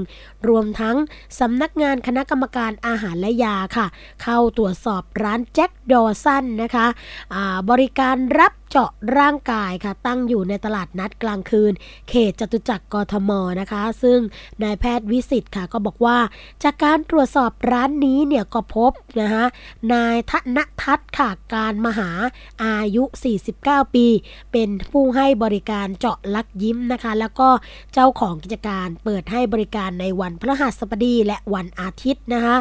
[0.50, 0.98] รวมทั้ง
[1.40, 3.88] สำนักงานคณะกรรมการอาหารและยาค่ะ
[4.24, 6.88] เข้าตรวจสอบร้านแจ็คดอสันนะคะ
[7.70, 11.74] บริการรับเจาะร่างกายค่ะ ตั้งอยู่ในตลาดนัดกลางคืน
[12.10, 14.20] เขตจตุจักรกทมนะคะ ซึ่ง
[14.64, 16.18] นายแพทย์วิสิตค่ะก็บอกว่า
[16.64, 18.92] จากการตรวจสอบร้านนี้เนี่ยก็พบ
[19.22, 19.46] นะคะ
[19.94, 22.10] นายธนทัศน์ค่ะการมหา
[22.64, 23.04] อายุ
[23.50, 24.08] 49 ปี
[24.52, 27.50] เป็นผู้ให้บริการเจาะลักยิ้มนะคะ แล้วก็
[27.94, 32.56] เจ้าของกิจการเปิดให้บริการในวันพฤหัสบดีและวันอาทิตย์นะคะ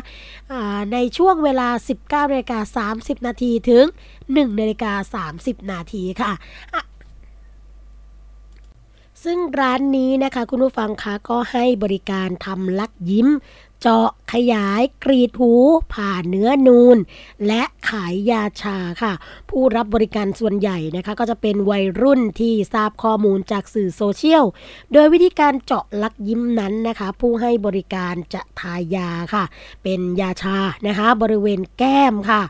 [0.93, 1.69] ในช่วงเวลา
[2.03, 3.85] 19นาฬิกา30 นาทีถึง
[4.23, 6.33] 1นาฬิกา30 นาทีค่ะ
[6.75, 6.83] อะ
[9.25, 13.29] ซึ่งร้านนี้นะคะคุณผู้ฟังคะก็ให้บริการทำลักยิ้ม
[13.85, 15.53] เจาะขยายกรีดหู
[15.93, 16.99] ผ่าเนื้อนูน
[17.47, 19.13] และขายยาชาค่ะ
[19.51, 24.45] ผู้รับบริการส่วนใหญ่นะคะก็จะเป็นวัยรุ่นที่ทราบข้อมูลจากสื่อโซเชียล
[24.93, 29.45] โดยวิธีการเจาะลักยิ้มนั้นนะคะ ผู้ให้บริการจะทายาค่ะ
[29.83, 32.43] เป็นยาชานะคะ บริเวณแก้มค่ะ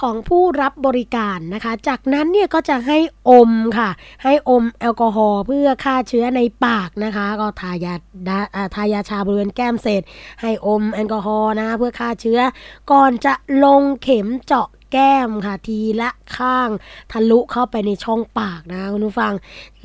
[0.00, 2.98] ของผู้รับบริการนะคะ จากนั้นเนี่ยก็จะให้
[3.30, 3.90] อมค่ะ
[4.24, 7.94] ให้อมแอลกอฮอล์เพื่อฆ่าเชื้อในปากนะคะ ก็ทายา
[8.28, 8.38] ดา
[8.74, 10.02] ทายาชาบริเวณแก้มเสร็จ
[10.40, 12.40] ให้อมแอลกอฮอล์นะคะเพื่อฆ่าเชื้อ
[12.92, 13.34] ก่อนจะ
[13.64, 16.70] ลงเข็มเจาะแก้มค่ะทีละข้าง
[17.12, 19.34] ทะลุเข้าไปในช่องปากนะคุณผู้ฟัง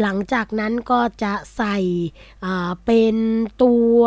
[0.02, 1.78] หลังจากนั้นก็จะใส่
[2.86, 3.16] เป็น
[3.64, 4.00] ตัว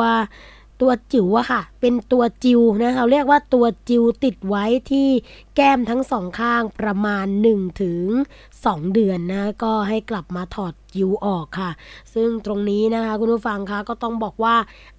[0.80, 5.08] ตัวจิ๋วอะค่ะ เป็นตัวจิวนะเราเรียกว่าตัวจิวติดไว้ที่
[5.56, 8.00] แก้มทั้งสองข้างประมาณ 1 ถึง
[8.48, 11.70] 2 เดือนนะก็ให้กลับมาถอดจิวออกค่ะ
[12.14, 14.56] ซึ่งตรงนี้นะคะคุณผู้ฟังคะก็ต้องบอกว่า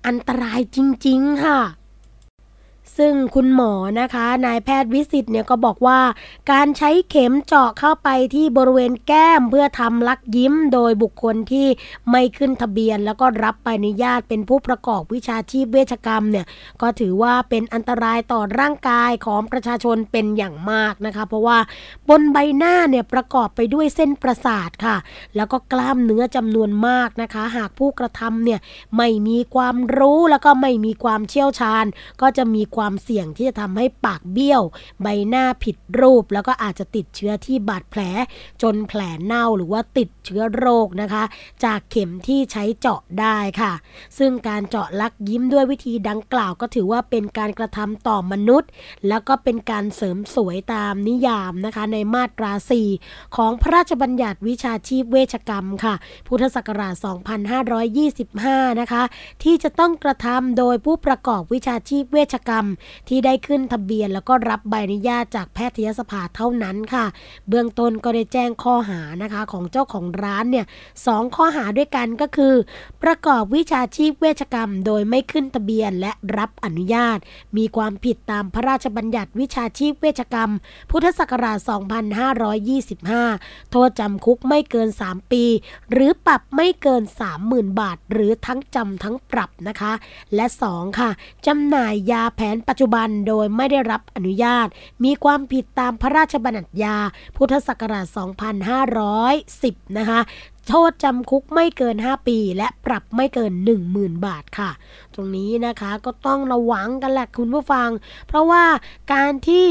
[0.07, 0.77] อันตรายจ
[1.07, 1.59] ริง ๆ ค่ะ
[2.97, 5.99] ซึ่งคุณหมอนะคะนายแพทย์วิสิตเนี่ยก็บอกว่า
[6.51, 11.67] การใช้เข็มเจาะเข้าไปที่บริเวณแก้มเพื่อทำลักยิ้ม โดยบุคคลที่
[12.11, 16.45] ไม่ขึ้นทะเบียน แล้วก็รับใบอนุญาตเป็นผู้ประกอบวิชาชีพเวชกรรมเนี่ย
[16.81, 21.57] ก็ถือว่าเป็นอันตรายต่อร่างกายของประชาชนเป็นอย่างมากนะคะ เพราะว่า
[22.09, 24.97] บนใบหน้าเนี่ยประกอบไปด้วยเส้นประสาทค่ะ
[25.35, 28.59] แล้วก็กล้ามเนื้อจำนวนมากนะคะ หากผู้กระทำเนี่ย
[28.97, 31.85] ไม่มีความรู้แล้วก็ไม่มีความเชี่ยวชาญ
[32.21, 34.61] ก็จะมีความเสี่ยงที่จะทำให้ปากเบี้ยว
[35.01, 38.01] ใบหน้าผิดรูป แล้วก็อาจจะติดเชื้อที่บาดแผล
[38.61, 41.23] จนแผลเน่าหรือว่าติดเชื้อโรคนะคะ
[41.63, 43.73] จากเข็มที่ใช้เจาะได้ค่ะ
[44.17, 48.69] ซึ่งการเจาะลักยิ้มด้วยวิธีดังกล่าวก็ถือว่าเป็นการกระทำต่อมนุษย์
[49.07, 52.51] แล้วก็เป็นการเสริมสวยตามนิยามนะคะ ในมาตรา
[52.93, 55.95] 4 ของพระราชบัญญัติวิชาชีพเวชกรรมค่ะ
[56.27, 56.95] พุทธศักราช
[57.87, 59.03] 2525 นะคะ
[59.43, 62.65] ที่จะต้องกระทำโดยผู้ประกอบวิชาชีพเวชกรรม
[63.07, 67.05] ที่ได้ขึ้นทะเบียน แล้วก็รับใบอนุญาตจากแพทยสภาเท่านั้นค่ะ
[67.49, 70.65] เบื้องต้นก็ได้แจ้งข้อหานะคะของเจ้าของร้านเนี่ย
[71.05, 72.53] สองข้อหาด้วยกันก็คือ
[73.03, 77.17] ประกอบวิชาชีพเวชกรรม โดยไม่ขึ้นทะเบียนและรับอนุญาต
[77.57, 80.51] มีความผิดตามพระราชบัญญัติวิชาชีพเวชกรรม
[80.91, 81.57] พุทธศักราช
[82.45, 85.43] 2525 โทษจำคุกไม่เกิน 3 ปี
[85.91, 87.03] หรือปรับไม่เกิน
[87.41, 89.93] 30,000 บาท หรือทั้งจำทั้งปรับนะคะ
[90.35, 91.09] และ 2 ค่ะ
[91.47, 94.67] จำหน่ายยาแผนปัจจุบันโดยไม่ได้รับอนุญาต
[95.03, 96.97] มีความผิดตามพระราชบัญญัติยา
[97.37, 98.05] พุทธศักราช
[99.85, 100.19] 2510 นะคะ
[100.69, 103.53] โทษจำคุกไม่เกิน 5 ปี และปรับไม่เกิน
[103.89, 104.71] 10,000 บาทค่ะ
[105.13, 107.89] ตรงนี้นะคะก็ต้องระวังกันแหละคุณผู้ฟัง
[108.27, 108.63] เพราะว่า
[109.13, 109.67] การที่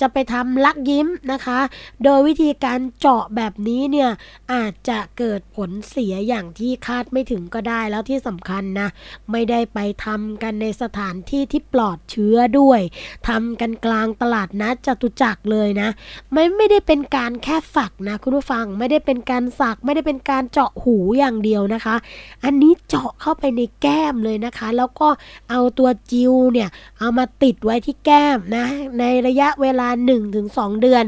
[0.00, 1.58] จะไปทำลักยิ้มนะคะ
[2.04, 4.10] โดยวิธีการเจาะแบบนี้เนี่ย
[4.52, 8.88] อาจจะเกิดผลเสียอย่างที่คาดไม่ถึงก็ได้แล้วที่สำคัญนะ
[9.32, 12.80] ไม่ได้ไปทำกันในสถานที่ที่ปลอดเชื้อด้วย
[13.28, 15.88] ทำกันกลางตลาดนัดจตุจักรเลยนะ
[16.32, 21.96] ไม่ไม่ได้เป็นการแค่ฝักนะคุณผู้ฟังไม่ได้เป็นการสักไม่ได้เป็นการเจาะหูอย่างเดียวนะคะ
[22.44, 25.08] อันนี้เจาะเข้าไปในแก้มเลยนะคะ แล้วก็
[25.50, 26.68] เอาตัวจิวเนี่ย
[26.98, 28.66] เอามาติดไว้ที่แก้มนะ
[28.98, 29.88] ในระยะเวลา
[30.34, 31.04] 1-2 เดือน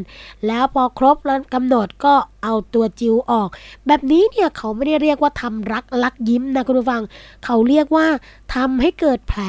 [0.47, 3.49] แล้วพอครบแล้วกำหนดก็เอาตัวจิวออก
[3.87, 7.03] แบบนี้เนี่ยเขาไม่ได้เรียกว่าทำรักลักยิ้มนะคุณผู้ฟัง
[7.45, 8.07] เขาเรียกว่า
[8.55, 9.43] ทำให้เกิดแผล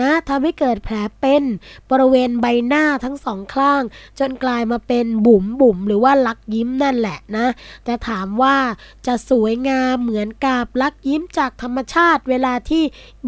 [0.00, 1.42] นะทำให้เกิดแผลเป็น
[1.90, 3.82] บริเวณใบหน้าทั้งสองข้าง
[4.18, 7.46] จนกลายมาเป็นบุ๋มบุ๋มหรือว่าลักยิ้มนั่นแหละนะ
[7.84, 8.56] แต่ถามว่า
[9.06, 12.82] จะสวยงามเหมือนกับลักยิ้มจากธรรมชาติเวลาที่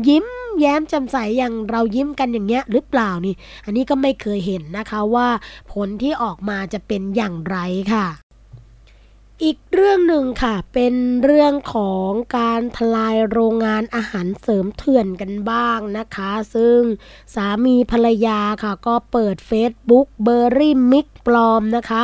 [0.08, 0.26] ยิ้ม
[0.60, 3.34] แย้มจำใสอย่างเรายิ้มกันอย่างเงี้ยหรือเปล่านี่
[3.64, 5.28] อันนี้ก็ไม่เคยเห็นนะคะว่า
[5.72, 7.56] ผลที่ออกมาจะเป็นอย่างไร
[7.92, 8.06] ค่ะ
[9.44, 16.80] อีกเรื่องหนึ่งค่ะ เป็นเรื่องของการทลายโรงงานอาหารเสริมเถื่อนกันบ้างนะคะ ซึ่ง
[17.34, 22.02] สามีภรรยาค่ะ ก็เปิด Facebook เบอร์รี่มิกปลอมนะคะ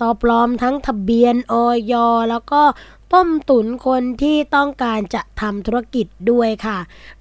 [0.00, 1.94] ต่อปลอมทั้งทะเบียนออย
[2.30, 2.62] แล้วก็
[3.14, 6.78] ต้มตุ๋นคนที่ต้องการจะทำธุรกิจด้วยค่ะ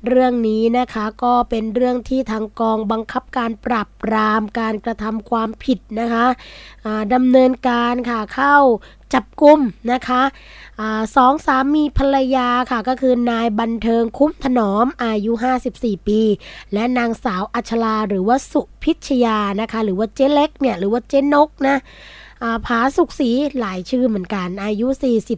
[0.07, 6.25] เรื่องนี้นะคะก็เป็นเรื่องที่ทางกองบังคับการปราบปรามการกระทำความผิดนะคะ
[7.13, 8.57] ดำเนินการค่ะเข้า
[9.15, 9.59] จับกุม
[9.91, 10.21] นะคะ
[10.79, 10.81] อ
[11.15, 15.31] สองสามีภรรยาค่ะก็คือนายบันเทิงคุ้มถนอมอายุ
[15.69, 16.21] 54 ปี
[16.73, 21.77] และนางสาวอัชลาหรือว่าสุพิชยานะคะหรือว่าเจ๊เล็กเนี่ยหรือว่าเจ๊นกนะ
[22.65, 24.87] ผาสุขศรีหลายชื่อเหมือนกันอายุ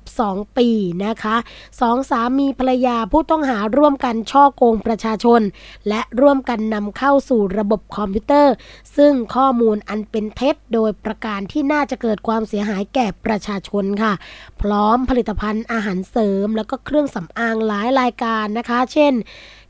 [0.04, 0.70] 42 ปี
[1.06, 1.36] นะคะ
[1.82, 5.42] สองสามีภรรยาผู้ต้องหาร่วมกันช่อโกงประชาชน
[5.88, 8.54] และร่วมกันนำเข้าสู่ระบบคอมพิวเตอร์
[8.98, 14.14] ซึ่งข้อมูลอันเป็นเท็จโดยประการที่น่าจะเกิดความเสียหายแก่ประชาชนค่ะ
[14.62, 19.14] พร้อมผลิตภัณฑ์อาหารเสริม แล้วก็เครื่องสำอางหลายรายการนะคะ เช่น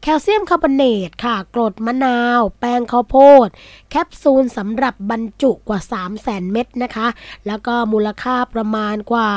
[0.09, 3.47] คลเซียมคาร์บอเนตค่ะ กรดมะนาว แป้งข้าวโพด
[3.89, 7.07] แคปซูลสำหรับบรรจุกว่า 3 0 0แสนเม็ดนะคะ
[7.47, 9.29] แล้วก็มูลค่าประมาณกว่า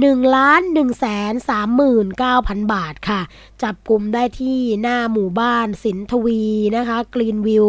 [0.00, 3.20] หนึ่งล้านหนึ่งแสนสามหมื่นเก้าพันบาทค่ะ
[3.62, 6.42] จับกลุ่มได้ที่หน้าหมู่บ้านสินทวี
[6.76, 7.66] นะคะกรีนวิว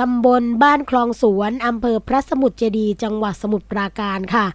[0.00, 4.46] ตำบลบ้านคลองสวนอำเภอพระสมุทรเจดีจังหวัดสมุทรปราการค่ะ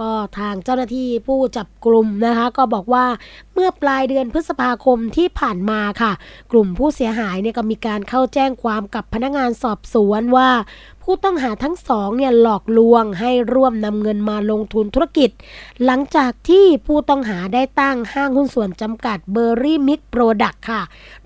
[0.00, 3.06] ก็ทางเจ้าหน้าที่ผู้จับกลุ่มนะคะ ก็บอกว่า
[3.54, 6.12] เมื่อปลายเดือนพฤษภาคมที่ผ่านมาค่ะ
[6.52, 10.48] กลุ่มผู้เสียหายเนี่ยก็มีการเข้าแจ้งความกับพนักงานสอบสวนว่า
[11.06, 15.30] ผู้ต้องหาทั้งสองเนี่ยหลอกลวงให้ร่วมนำเงินมาลงทุนธุรกิจ
[15.84, 20.82] หลังจากที่ผู้ต้องหาได้ตั้งห้างหุ้นส่วนจำกัด Berry Mix Product ค่ะ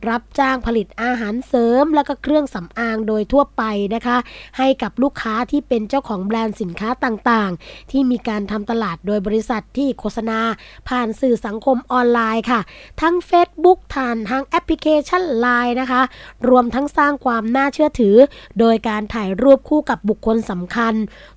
[0.08, 3.62] รับจ้างผลิตอาหารเสริมและก็เครื่องสำอางโดยทั่วไป
[3.94, 4.16] นะคะ
[4.58, 10.40] ให้กับลูกค้าที่เป็นเจ้าของแบรนด์สินค้าต่างๆ ที่มีการทำตลาดโดยบริษัทที่โฆษณา
[10.88, 12.60] ผ่านสื่อสังคมออนไลน์ค่ะ
[13.00, 16.02] ทั้ง Facebook ผ่านทางแอปพลิเคชัน Line นะคะ
[16.48, 18.16] รวมทั้งสร้างความน่าเชื่อถือ
[18.58, 20.94] โดยการถ่ายรูปคู่กับบุคคลสำคัญ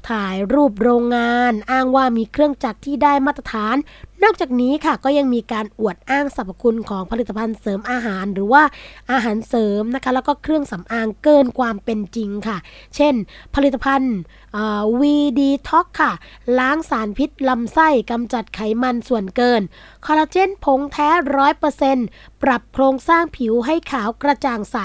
[0.09, 3.75] ถ่ายรูปโรงงาน อ้างว่ามีเครื่องจักรที่ได้มาตรฐาน
[4.23, 8.63] นอกจากนี้ค่ะก็ยังมีการอวดอ้างสรรพคุณของผลิตภัณฑ์เสริมอาหาร หรือว่า
[9.11, 12.57] อาหารเสริมนะคะ แล้วก็เครื่องสำอางเกินความเป็นจริงค่ะ
[12.95, 13.13] เช่น
[13.55, 14.15] ผลิตภัณฑ์
[14.99, 16.11] วีดีท็อกค่ะ
[16.59, 19.61] ล้างสารพิษลำไส้กำจัดไขมันส่วนเกิน
[20.05, 22.07] คอลลาเจนผงแท้ร้อยเปอร์เซ็นต์
[22.43, 24.77] ปรับโครงสร้างผิวให้ขาวกระจ่างใส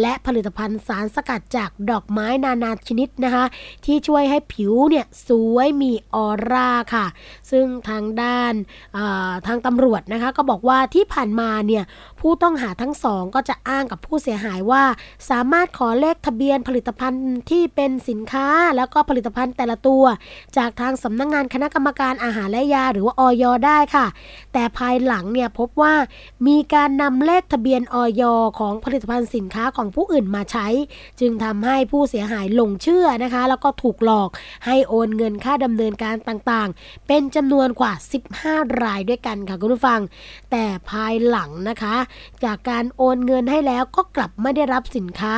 [0.00, 3.44] และผลิตภัณฑ์สารสกัดจากดอกไม้นานาชนิดนะคะ
[3.84, 7.06] ที่ช่วยให้ผิวเนี่ยสวยมีออร่าค่ะ
[7.50, 8.52] ซึ่งทางด้าน
[9.46, 11.84] ทางตำรวจนะคะก็บอกว่าที่ผ่านมาเนี่ย
[12.20, 14.84] ผู้ต้องหาทั้งสองก็จะอ้างกับผู้เสียหายว่า
[15.30, 18.46] สามารถขอเลขทะเบียนผลิตภัณฑ์ที่เป็นสินค้า
[18.76, 20.04] แล้วก็ผลิตภัณฑ์แต่ละตัว
[20.56, 24.06] จากทางสำนักงงานคณะกรรมการอาหารและยาหรือว่าออยได้ค่ะ
[24.52, 25.94] แต่ภายหลังเนี่ยพบว่า
[26.46, 28.22] มีการนำเลขทะเบียนออย
[28.58, 30.66] ของผลิตภัณฑ์สินค้าของผู้อื่นมาใช้
[31.20, 34.30] จึงทำให้ผู้เสียหายหลงเชื่อนะคะ แล้วก็ถูกหลอก
[34.66, 37.92] ให้โอนเงินค่าดำเนินการต่างๆ เป็นจำนวนกว่า
[38.38, 40.00] 15 รายด้วยกันค่ะคุณผู้ฟัง
[40.50, 41.96] แต่ภายหลังนะคะ
[42.44, 45.34] จากการโอนเงินให้แล้วก็กลับไม่ได้รับสินค้า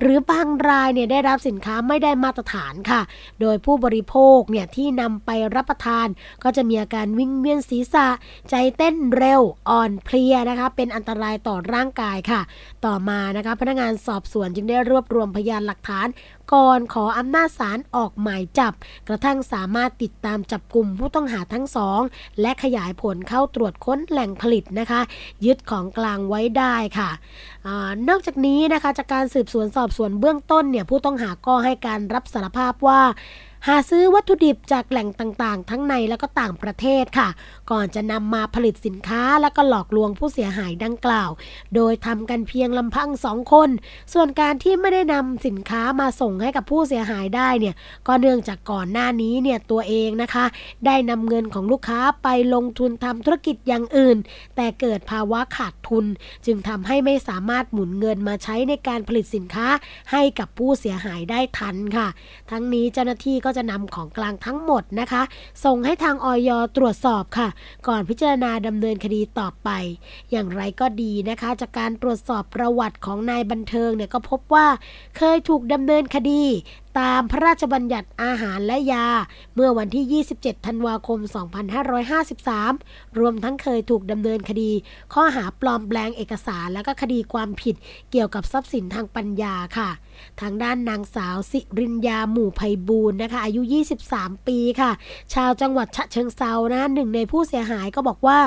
[0.00, 3.00] หรือบางรายเนี่ยได้รับสินค้าไม่ได้มาตรฐานค่ะ
[3.40, 6.06] โดยผู้บริโภคเนี่ยที่นำไปรับประทาน
[6.42, 8.08] ก็จะมีอาการวิ่งเวียนศีรษะ
[8.50, 12.40] ใจเต้นเร็วอ่อนเพลียนะคะเป็นอันตรายต่อร่างกายค่ะ
[12.84, 16.06] ต่อมานะคะพนักงานสอบสวนจึงได้รวบรวมพยานหลักฐาน
[16.52, 18.72] ก่อนขออำนาจศาลออกหมายจับ
[19.08, 22.00] กระทั่งสามารถติดตามจับกลุ่มผู้ต้องหาทั้งสอง
[22.40, 25.00] และขยายผลเข้าตรวจค้นแหล่งผลิตนะคะ
[25.44, 27.10] ยึดของกลางไว้ได้ค่ะ
[27.66, 27.68] อ
[28.08, 33.00] นอกจากนี้นะคะจากการสืบสวนสอบสวนเบื้องต้นเนี่ยผู้ต้องหาก็ให้การรับสารภาพว่า
[33.68, 37.28] หาซื้อวัตถุดิบจากแหล่งต่างๆ ทั้งในและก็ต่างประเทศค่ะ
[37.72, 41.30] ก่อนจะนำมาผลิตสินค้าและก็หลอกลวงผู้เสียหายดังกล่าว
[41.74, 43.70] โดยทำกันเพียงลำพังสองคน
[44.12, 47.74] ส่วนการที่ไม่ได้นำสินค้ามาส่งให้กับผู้เสียหายได้เนี่ย
[48.06, 50.44] ก็เนื่องจากก่อนหน้านี้เนี่ยตัวเองนะคะ
[50.86, 54.16] ได้นำเงินของลูกค้าไปลงทุนทำธุรกิจอย่างอื่น
[54.56, 56.04] แต่เกิดภาวะขาดทุน
[56.46, 59.68] จึงทำให้ไม่สามารถหมุนเงินมาใช้ในการผลิตสินค้า
[60.12, 62.08] ให้กับผู้เสียหายได้ทันค่ะ
[62.50, 65.22] ทั้งนี้เจ้าหน้าที่ก็จะนำของกลางทั้งหมดนะคะ
[65.64, 67.48] ส่งให้ทางออยตรวจสอบค่ะ
[67.86, 69.70] ก่อนพิจารณาดำเนินคดีต่อไป
[70.30, 74.66] อย่างไรก็ดีนะคะ จากการตรวจสอบประวัติของนายบันเทิงเนี่ยก็พบว่า
[75.16, 76.42] เคยถูกดำเนินคดี
[77.00, 79.06] ตามพระราชบัญญัติอาหารและยา
[79.54, 81.18] เมื่อวันที่ 27 ธันวาคม
[82.38, 84.70] 2553 รวมทั้งเคยถูกดำเนินคดี
[85.14, 87.74] ข้อหาปลอมแปลงเอกสารและก็คดีความผิด
[88.10, 89.90] เกี่ยวกับทรัพย์สินทางปัญญาค่ะ
[90.40, 93.62] ทางด้านนางสาวสิรินยาหมู่ไพบูลนะคะ อายุ
[94.04, 94.90] 23 ปีค่ะ
[95.34, 98.38] ชาวจังหวัดฉะเชิงเซานะหนึ่งในผู้เสียหายก็บอกว่า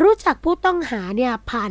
[0.00, 1.70] รู้จักผู้ต้องหาเนี่ยผ่าน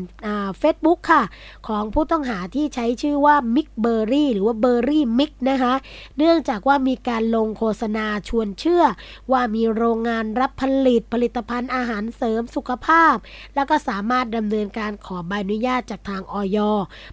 [0.59, 1.23] เฟซบุ๊กค่ะ
[1.67, 5.73] ของผู้ต้องหาที่ใช้ชื่อว่า Mix Berry หรือว่า Berry Mix นะคะ
[6.17, 8.83] เนื่องจากว่ามีการลงโฆษณาชวนเชื่อ
[9.31, 13.15] ว่ามีโรงงานรับผลิตผลิตภัณฑ์อาหารเสริมสุขภาพ
[13.55, 16.57] แล้วก็สามารถดำเนินการขอใบอนุญาตจากทางอย.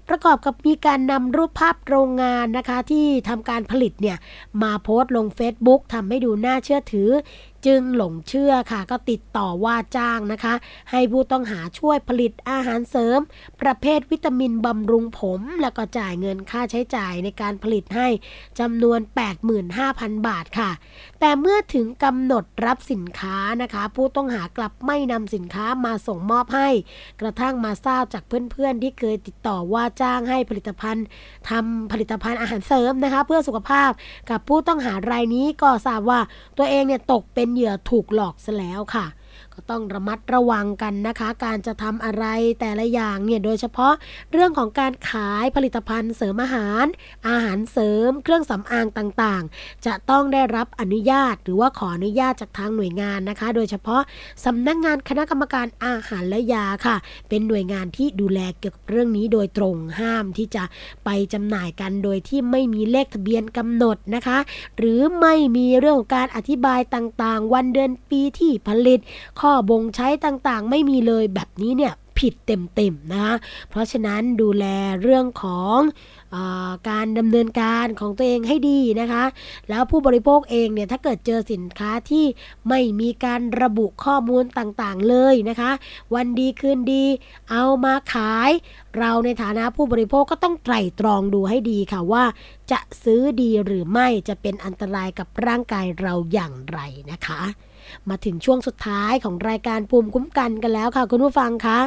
[0.08, 4.16] ประกอบกับมีการนำรูปภาพโรงงานนะคะที่ทำการผลิตเนี่ย
[4.62, 7.10] มาโพสต์ลง Facebook ทำให้ดูน่าเชื่อถือ
[7.66, 10.54] จึงหลงเชื่อค่ะ ก็ติดต่อว่าจ้างนะคะ
[10.90, 13.18] ให้ผู้ต้องหาช่วยผลิตอาหารเสริม
[13.62, 18.08] ประเภทวิตามินบำรุงผม แล้วก็จ่ายเงินค่าใช้จ่ายในการผลิตให้
[18.60, 19.00] จำนวน
[19.62, 20.70] 85,000 บาทค่ะ
[21.20, 26.68] แต่เมื่อถึงกำหนดรับสินค้านะคะ ผู้ต้องหากลับไม่นำสินค้ามาส่งมอบให้
[27.20, 31.06] กระทั่งมาทราบจากเพื่อนๆ ที่เคยติดต่อว่าจ้างให้ผลิตภัณฑ์
[31.50, 33.90] ทำผลิตภัณฑ์อาหารเสริมนะคะ เพื่อสุขภาพ
[34.30, 36.20] กับผู้ต้องหารายนี้ก็ทราบว่า
[36.58, 39.06] ตัวเองเนี่ยตกเป็นเหยื่อถูกหลอกซะแล้วค่ะ
[39.60, 42.24] ก็ต้องระมัดระวังกันนะคะ การจะทำอะไร
[42.60, 43.92] แต่ละอย่างเนี่ยโดยเฉพาะ
[44.32, 46.86] เรื่องของการขายผลิตภัณฑ์เสริมอาหาร
[47.28, 54.02] อาหารเสริม เครื่องสำอางต่างๆ จะต้องได้รับอนุญาต หรือว่าขออนุญาตจากทางหน่วยงานนะคะ โดยเฉพาะ
[54.44, 56.96] สำนักงงานคณะกรรมการอาหารและยาค่ะ
[57.28, 60.64] เป็นหน่วยงานที่ดูแลเกี่ยวกับเรื่องนี้โดยตรงห้ามที่จะ
[61.04, 64.38] ไปจำหน่ายกันโดยที่ไม่มีเลขทะเบียนกำหนดนะคะ
[64.78, 69.00] หรือไม่มีเรื่องของการอธิบายต่างๆ วันเดือนปีที่ผลิต
[69.40, 73.34] ข้อบ่งใช้ต่างๆ ไม่มีเลยแบบนี้เนี่ยผิดเต็มๆนะคะ
[73.70, 74.64] เพราะฉะนั้นดูแล
[75.02, 75.78] เรื่องของ
[76.90, 79.24] การดำเนินการของตัวเองให้ดีนะคะ
[79.68, 82.26] แล้วผู้บริโภคเองเนี่ยถ้าเกิดเจอสินค้าที่
[82.68, 85.70] ไม่มีการระบุข้อมูลต่างๆเลยนะคะ
[86.14, 87.04] วันดีคืนดี
[87.50, 88.50] เอามาขาย
[88.98, 92.24] เราในฐานะผู้บริโภคก็ต้องไตร่ตรองดูให้ดีค่ะว่า
[92.70, 96.78] จะซื้อดีหรือไม่จะเป็นอันตรายกับร่างกายเราอย่างไร
[97.10, 97.42] นะคะ
[98.08, 101.78] มาถึงช่วงสุดท้ายของรายการภูมิคุ้มกันกันแล้วค่ะ คุณผู้ฟังคะ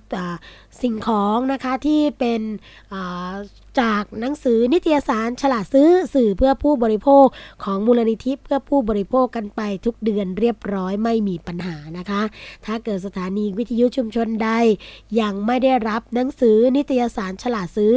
[0.81, 2.41] สิ่งของนะคะที่เป็น
[3.81, 7.25] จากหนังสือนิตยสารฉลาดซื้อสื่อเพื่อผู้บริโภค
[7.63, 12.21] ของมูลนิธิเพื่อผู้บริโภคกันไปทุกเดือนเรียบร้อยไม่มีปัญหานะคะ
[12.65, 14.49] ถ้าเกิดสถานีวิทยุชุมชนใด
[15.21, 17.95] ยังไม่ได้รับหนังสือนิตยสารฉลาดซื้อ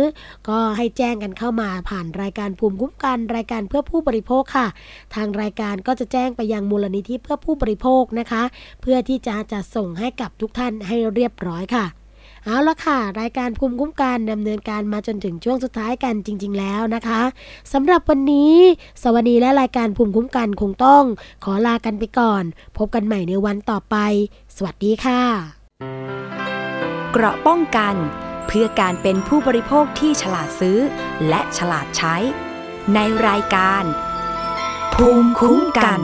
[0.49, 4.67] ก็ให้แจ้งกันเข้ามาผ่านรายการภูมิคุ้มกันรายการเพื่อผู้บริโภคค่ะ
[5.15, 8.43] ทางรายการก็จะแจ้งไปยังมูลนิธิเพื่อผู้บริโภคนะคะ
[8.83, 11.87] เพื่อที่จะจะส่งให้กับทุกท่านให้เรียบร้อยค่ะ
[12.49, 17.23] เอาละค่ะ รายการภูมิคุ้มกันดำเนินการมาจนถึงช่วงสุดท้ายกันจริง ๆ แล้วนะคะ
[17.73, 18.55] สำหรับวันนี้
[19.03, 21.05] สวัสดีและรายการภูมิคุ้มกันคงต้อง
[21.45, 22.45] ขอลากันไปก่อน
[22.77, 23.97] พบกันใหม่ในวันต่อไป
[24.57, 25.23] สวัสดีค่ะ
[27.13, 27.95] เกราะป้องกัน
[28.47, 30.79] เพื่อการเป็นผู้บริโภคที่ฉลาดซื้อ
[31.29, 32.17] และฉลาดใช้
[32.95, 33.85] ในรายการ
[34.95, 36.01] ภูมิคุ้มกัน